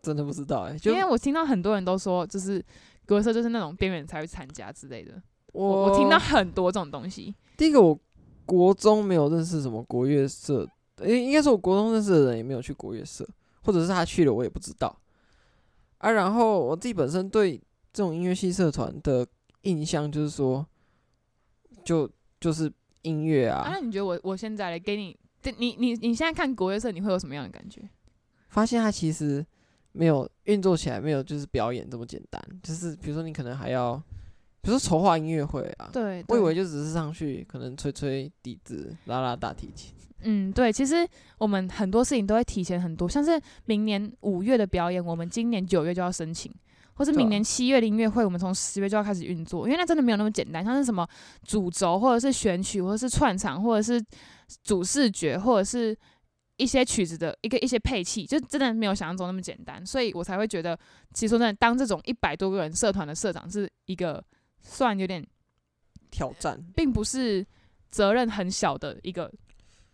[0.00, 2.64] 真的不知道哎、欸，因为我听到很多人都说，就是
[3.04, 5.20] 国乐社就是那种边缘才会参加之类的。
[5.52, 7.34] 我我听到很多这种东西。
[7.60, 8.00] 第一个，我
[8.46, 13.28] 国中没有认识什么国乐社，诶，应该是我国中认识的人也没有去国乐社，
[13.60, 14.98] 或者是他去了，我也不知道。
[15.98, 17.58] 啊，然后我自己本身对
[17.92, 19.26] 这种音乐系社团的
[19.64, 20.66] 印象就是说，
[21.84, 23.58] 就就是音乐啊。
[23.58, 25.14] 啊，那你觉得我我现在来给你，
[25.58, 27.86] 你你你现在看国乐社，你会有什么样的感觉？
[28.48, 29.44] 发现它其实
[29.92, 34.02] 没有运作起来，没有就是表演这么简单，就是比如说你可能还要。
[34.62, 39.94] 比如说筹划音乐会啊，对，对，我以为就只是上去可能吹吹笛子、拉拉大提琴。
[40.22, 40.96] 嗯，对，其实
[41.38, 46.52] 我们很多事情都会提前很多，像是明年五月的表演，我们今年九月就要申请，
[46.92, 51.08] 或是明年七月的音乐会，我们从十月就要开始运作，因为那真的没有那么简单，像是什么
[51.42, 54.04] 主轴，或者是选曲，或者是串场，或者是
[54.62, 55.96] 主视觉，或者是
[56.58, 60.78] 一些曲子的一个一些配器，就真的没有想象中那么简单，所以我才会觉得，
[61.14, 64.22] 其实说真的，当这种一百多个人社团的社长是一个
[64.60, 65.26] 算有点
[66.10, 67.46] 挑战，并不是
[67.90, 69.30] 责任很小的一个。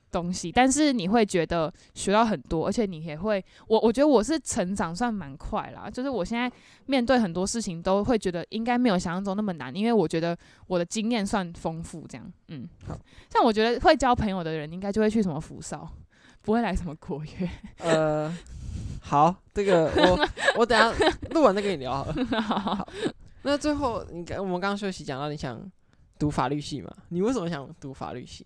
[0.09, 6.51] 东西，但是你会觉得学到很多，而且你也会，我我觉得我是成长算蛮快啦，就是我现在
[6.87, 10.35] 面对很多事情都会觉得应该没有想象中那么难，因为我觉得
[10.69, 12.99] 我的经验算丰富，这样，嗯，好，
[13.29, 15.87] 像我觉得会交朋友的人应该就会去什么福少，
[16.41, 17.49] 不会来什么国乐，
[17.85, 18.35] 呃，
[19.01, 20.29] 好，这个我
[20.61, 20.91] 我等下
[21.33, 22.89] 录完再跟你聊好了， 好，好，
[23.47, 25.71] 那最后你我们刚刚休息讲到你想
[26.19, 26.91] 读法律系嘛？
[27.11, 28.45] 你为什么想读法律系？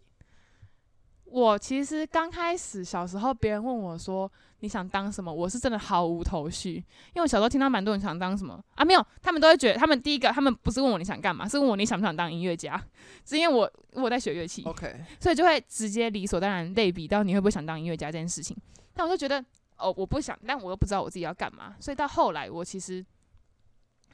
[1.24, 6.74] 我其实刚开始小时候，别人问我说你想当什么，我是真的毫无头绪。
[6.74, 12.78] 因为我小时候听到蛮多人想当什么啊，没有，他们都会觉得，他们第一个，他们不是问我你想干嘛，是问我你想不想当音乐家，
[13.24, 18.54] 是因为我我在学乐器，OK，所以就会直接理所当然类比到你会不会想当音乐家这件事情。
[18.92, 19.42] 但我就觉得
[19.78, 23.02] 哦，我不想，但我又不知道我自己要干嘛，所以到后来我其实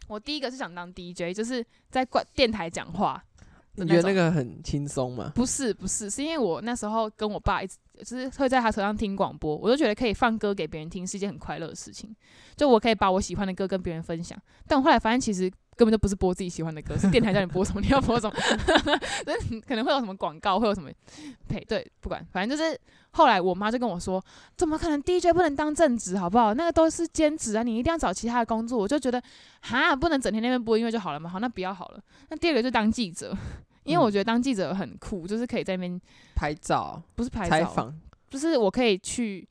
[0.06, 3.22] 我第一个是想当 DJ，就是在电电台讲话。
[3.78, 5.32] 你觉得那个很轻松吗？
[5.34, 12.14] 不是，不是，是因为我那时候跟我爸一直就是会在他车上听广播，我就觉得可以放歌给别人听是一件很快乐的事情。
[12.56, 18.34] 就我可以把我喜欢的歌跟别人分享，但我后来发现其实根本就不是播自己喜欢的歌，是电台叫你播什么 你要播什么，
[19.66, 20.90] 可能会有什么广告，会有什么
[21.48, 22.78] 配对，不管，反正就是
[23.10, 24.22] 后来我妈就跟我说，
[24.56, 26.54] 怎么可能 DJ 不能当正职好不好？
[26.54, 28.78] 那个都是兼职啊，你一定要找其他的工作。
[28.78, 29.22] 我就觉得
[29.60, 31.28] 哈，不能整天那边播音乐就好了嘛。
[31.28, 32.00] 好，那不要好了。
[32.30, 33.36] 那第二个就当记者。
[33.86, 36.00] 因为我觉得当记者很酷，就是可以在那边
[36.34, 37.94] 拍照，不是拍照，采访，
[38.28, 39.48] 就是我可以去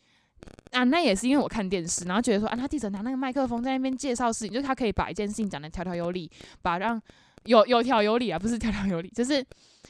[0.71, 0.83] 啊。
[0.83, 6.29] 那也是因为我看电视，然后觉得说啊，他记者拿那个麦克风在那边介绍事情，就是他可以把一件事情讲的条条有理，
[6.61, 7.01] 把让
[7.45, 9.43] 有有条有理啊，不是条条有理，就是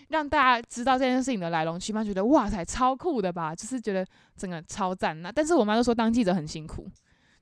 [0.09, 3.55] 让大家知道这件事情的来龙去脉，觉得哇塞，超酷的吧？
[3.55, 4.05] 就是觉得
[4.37, 5.21] 整个超赞。
[5.21, 6.87] 那但是我妈就说当记者很辛苦，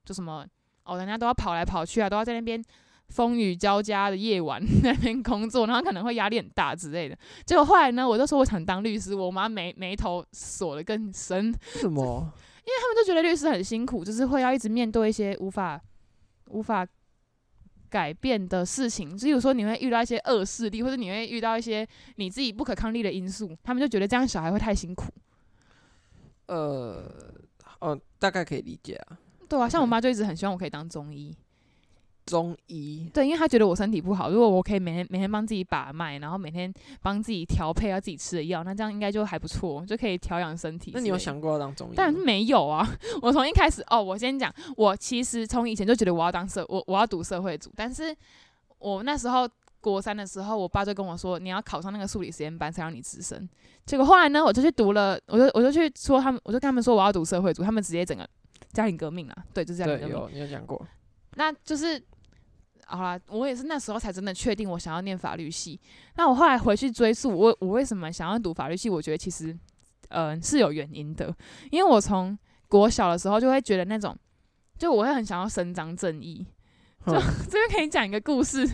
[0.06, 0.46] 就什么
[0.86, 2.64] 哦，人家都要跑来跑去啊，都要在那边。
[3.10, 7.18] 风雨交加的夜晚， 那边工作，然后可能会压力很大之类的。
[7.46, 11.52] 结果后来呢，我就说我想当律师，我妈眉眉头锁得更深。
[11.76, 12.32] 为什么？
[12.66, 15.80] 因为他们就觉得律师很辛苦，就是会要一直面对一些无法
[16.48, 16.88] 无法
[17.90, 19.18] 改变的事情。
[19.18, 21.86] 就比如说你会遇到一些恶势力，或者你会遇到一些
[22.16, 25.12] 你自己不可抗力的因素，他们就觉得这样小孩会太辛苦。
[26.46, 27.06] 呃，
[27.80, 29.20] 哦，大概可以理解啊。
[29.50, 31.36] 对啊，像我妈就一直很希望我可以当中医。
[32.26, 40.92] 中医对，因为他觉得我身体不好，如果我可以每天每天帮自己把脉，然后每天帮自己调配要自己吃的药，那这样应该就还不错，就可以调养身体。
[40.94, 41.96] 那你有想过要当中医？
[41.96, 42.88] 当然没有啊！
[43.22, 48.16] 我从一开始哦，我先讲，我其实从以前就觉得我要当社，我我要读社会组，但是
[48.80, 49.48] 我那时候
[49.82, 53.48] 国三的时候，我爸就跟我说，你要考上那个数理实验班才让你直升。
[53.86, 58.26] 结果后来呢，我就去读了，我就我就去说他们，我就跟他们说我要读社会组，他们直接整个
[58.72, 59.46] 家庭革命啊。
[59.54, 60.16] 对，就是家庭革命。
[60.16, 60.88] 有你有讲过，
[61.36, 62.02] 那就是。
[62.96, 65.80] 好啦，我也是那时候才真的确定我想要念法律系。
[66.16, 68.90] 那我后来回去追溯，我我为什么想要读法律系？
[68.90, 69.52] 我觉得其实，
[70.10, 71.36] 嗯、呃，是有原因的。
[71.72, 72.38] 因为我从
[72.68, 74.16] 国小的时候就会觉得那种，
[74.78, 76.46] 就我会很想要伸张正义。
[77.06, 77.14] 就
[77.50, 78.66] 这边可以讲一个故事，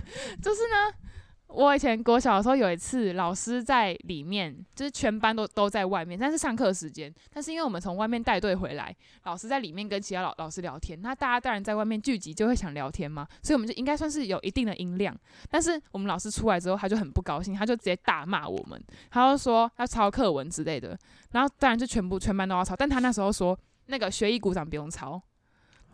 [0.42, 1.09] 就是呢。
[1.50, 15.18] 我以前国小的时候有一次，老师在里面，就是全班都都在外面，但是上课时间，但是因为我们从外面带队回来，老师在里面跟其他老老师聊天，那大家当然在外面聚集就会想聊天嘛，所以我们就应该算是有一定的音量。
[15.50, 20.96] 但是我们老师出来之后，他就很不高兴，他就直接大骂我们，他就说要抄课文之类的，
[21.32, 23.58] 然后当然就全部全班都要抄，但他那时候说
[23.88, 25.20] 那个学艺股长不用抄，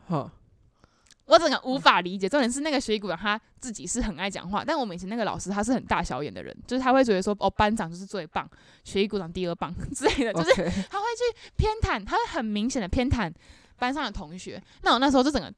[0.07, 0.29] 好。
[1.25, 8.49] 我整个无法理解，重点是那个学习股长他自己是很爱讲话，但我们以前那个老师他是很大小眼的人，就是他会觉得说哦，班长就是最棒，
[8.83, 10.53] 学习股长第二棒之类的， 就是
[10.89, 13.31] 他会去偏袒，他会很明显的偏袒
[13.77, 14.61] 班上的同学。
[14.83, 15.53] 那我那时候就整个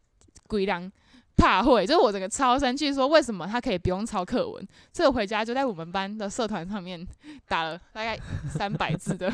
[0.48, 0.92] 鬼狼。
[1.38, 4.68] 怕会，就是我整个超生气，说为什么他可以不用抄课文？
[4.92, 7.08] 所以我回家就在我们班的社团上面
[7.48, 8.18] 打了大概
[8.50, 9.32] 三百字的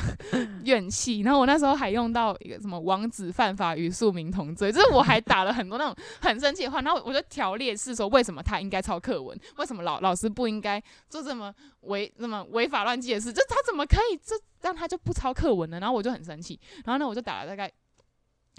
[0.65, 13.31] 怨气，然后我那时候还用到一个什么王子犯法与庶民同罪，就是我还打了很多那种很生气的话，然后我就条列式说为什么他应该抄课文，为什么老老师不应该做这么违那么违法乱纪的事？
[13.31, 15.79] 就他怎么可以这让他就不抄课文呢？
[15.79, 17.71] 然后我就很生气，然后呢我就打了大概。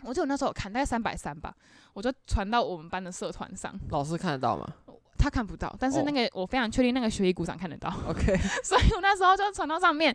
[0.03, 1.55] 我记得那时候我看大概三百三吧，
[1.93, 3.73] 我就传到我们班的社团上。
[3.91, 4.66] 老师看得到吗？
[5.16, 6.43] 他看不到，但是那个、oh.
[6.43, 7.89] 我非常确定那个学艺股长看得到。
[8.07, 10.15] OK， 所以我那时候就传到上面，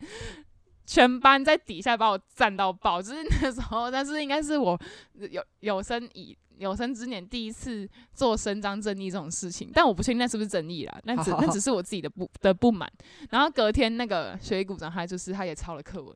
[0.86, 4.80] 全班在底下把我赞到爆，就是那时候，但是应该是我
[5.14, 12.88] 有有生以有生之年第一次做伸张正义这种事情，但我不确定那是不是正义啦，那只 那只是我自己的不的不满。
[13.32, 16.16] 然后隔天那个学艺股长，他就是他也抄了课文。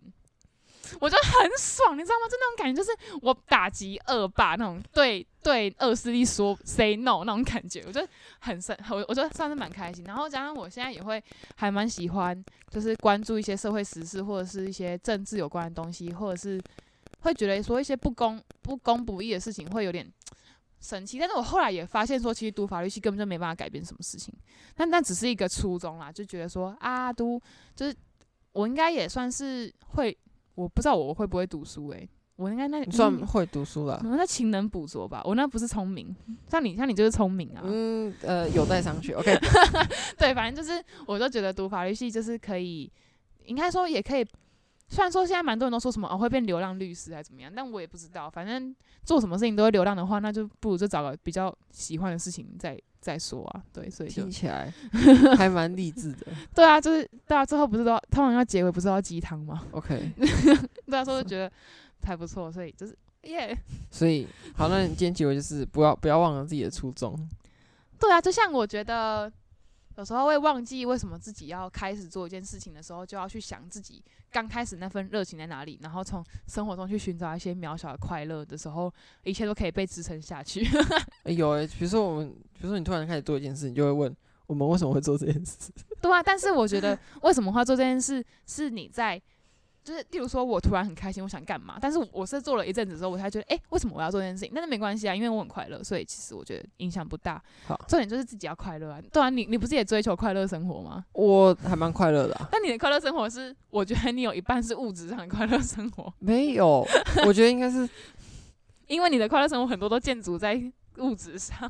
[0.99, 2.27] 我就很爽，你知道吗？
[2.29, 8.05] 就那种感觉，就是我打击恶霸那种对对恶势力说 say no 那种感觉，我就
[8.39, 10.03] 很深，我我觉得算是蛮开心。
[10.05, 11.23] 然后加上我现在也会
[11.55, 16.61] 还蛮喜欢，就是关注一些社会时事或者是一些政治有关的东西，或者是
[17.21, 20.05] 会觉得说一些不公不公不义的事情会有点
[20.81, 21.17] 生气。
[21.17, 24.33] 但是我后来也发现说，其实读法律系根本就没办法改变什么事情，
[24.75, 27.41] 但那只是一个初衷啦，就觉得说啊，读
[27.73, 27.95] 就是
[28.51, 30.17] 我应该也算是会。
[30.55, 34.01] 我不知道我会不会读书诶、欸，我应该那算会读书了。
[34.03, 36.15] 我那勤能补拙吧，我那不是聪明，
[36.47, 37.61] 像你像你就是聪明啊。
[37.63, 39.15] 嗯呃，有待商榷。
[39.19, 39.37] OK，
[40.17, 42.91] 对，反正就是，我就觉得读法律系就是可以，
[43.45, 44.25] 应该说也可以。
[44.89, 48.29] 虽然说现在蛮多人都说什么哦会变流浪律师还是怎么样，但我也不知道。
[48.29, 53.61] 反正做什么事情都会流浪的话，那就不如就找个比较喜欢的事情再再说啊。
[53.73, 54.73] 对，所以听起来
[55.37, 56.27] 还蛮励志的。
[56.55, 60.11] 对啊，就是对啊，最后不是都要通常要结尾不是要鸡汤吗？OK，
[60.89, 61.51] 大家，说就觉得
[62.03, 63.53] 还不错，所以就是耶。
[63.53, 63.57] Yeah、
[63.91, 67.13] 所以好，那你今天结尾就是不要不要忘了自己的初衷。
[67.99, 69.31] 对啊，就像我觉得。
[69.97, 78.91] 有时候会忘记为什么自己要开始做一件事情的时候，就要去想自己刚开始那份热情在哪里，然后从生活中去寻找一些渺小的快乐的时候，
[79.23, 80.65] 一切都可以被支撑下去。
[81.25, 84.15] 欸、有诶、欸，比如说我们，比如说你突然开始做一件事，你就会问
[84.47, 85.71] 我们为什么会做这件事？
[86.01, 89.21] 对啊，但是我觉得为什么会做这件事，是你在。
[89.83, 91.77] 就是，例如说，我突然很开心，我想干嘛？
[91.81, 94.51] 但是我是做了一阵子之后，我才觉得，哎、欸，为什么我要做这件事情？
[94.55, 97.41] 但是没关系啊，因为我很快乐，所以其实我觉得影响不大。
[97.67, 99.01] 好，重点就是自己要快乐啊。
[99.11, 101.03] 对啊，你你不是也追求快乐生活吗？
[101.11, 102.47] 我还蛮快乐的、啊。
[102.49, 106.13] 但你的快乐生活是，我觉得你有一半是物质上的快乐生活。
[106.19, 106.87] 没有，
[107.25, 107.87] 我觉得应该是，
[108.87, 110.61] 因为你的快乐生活很多都建筑在
[110.99, 111.69] 物质上。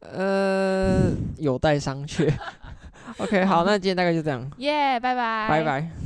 [0.00, 2.32] 呃，有待商榷。
[3.18, 4.48] OK，好，那今天大概就这样。
[4.58, 5.48] 耶，拜拜。
[5.48, 5.98] 拜拜。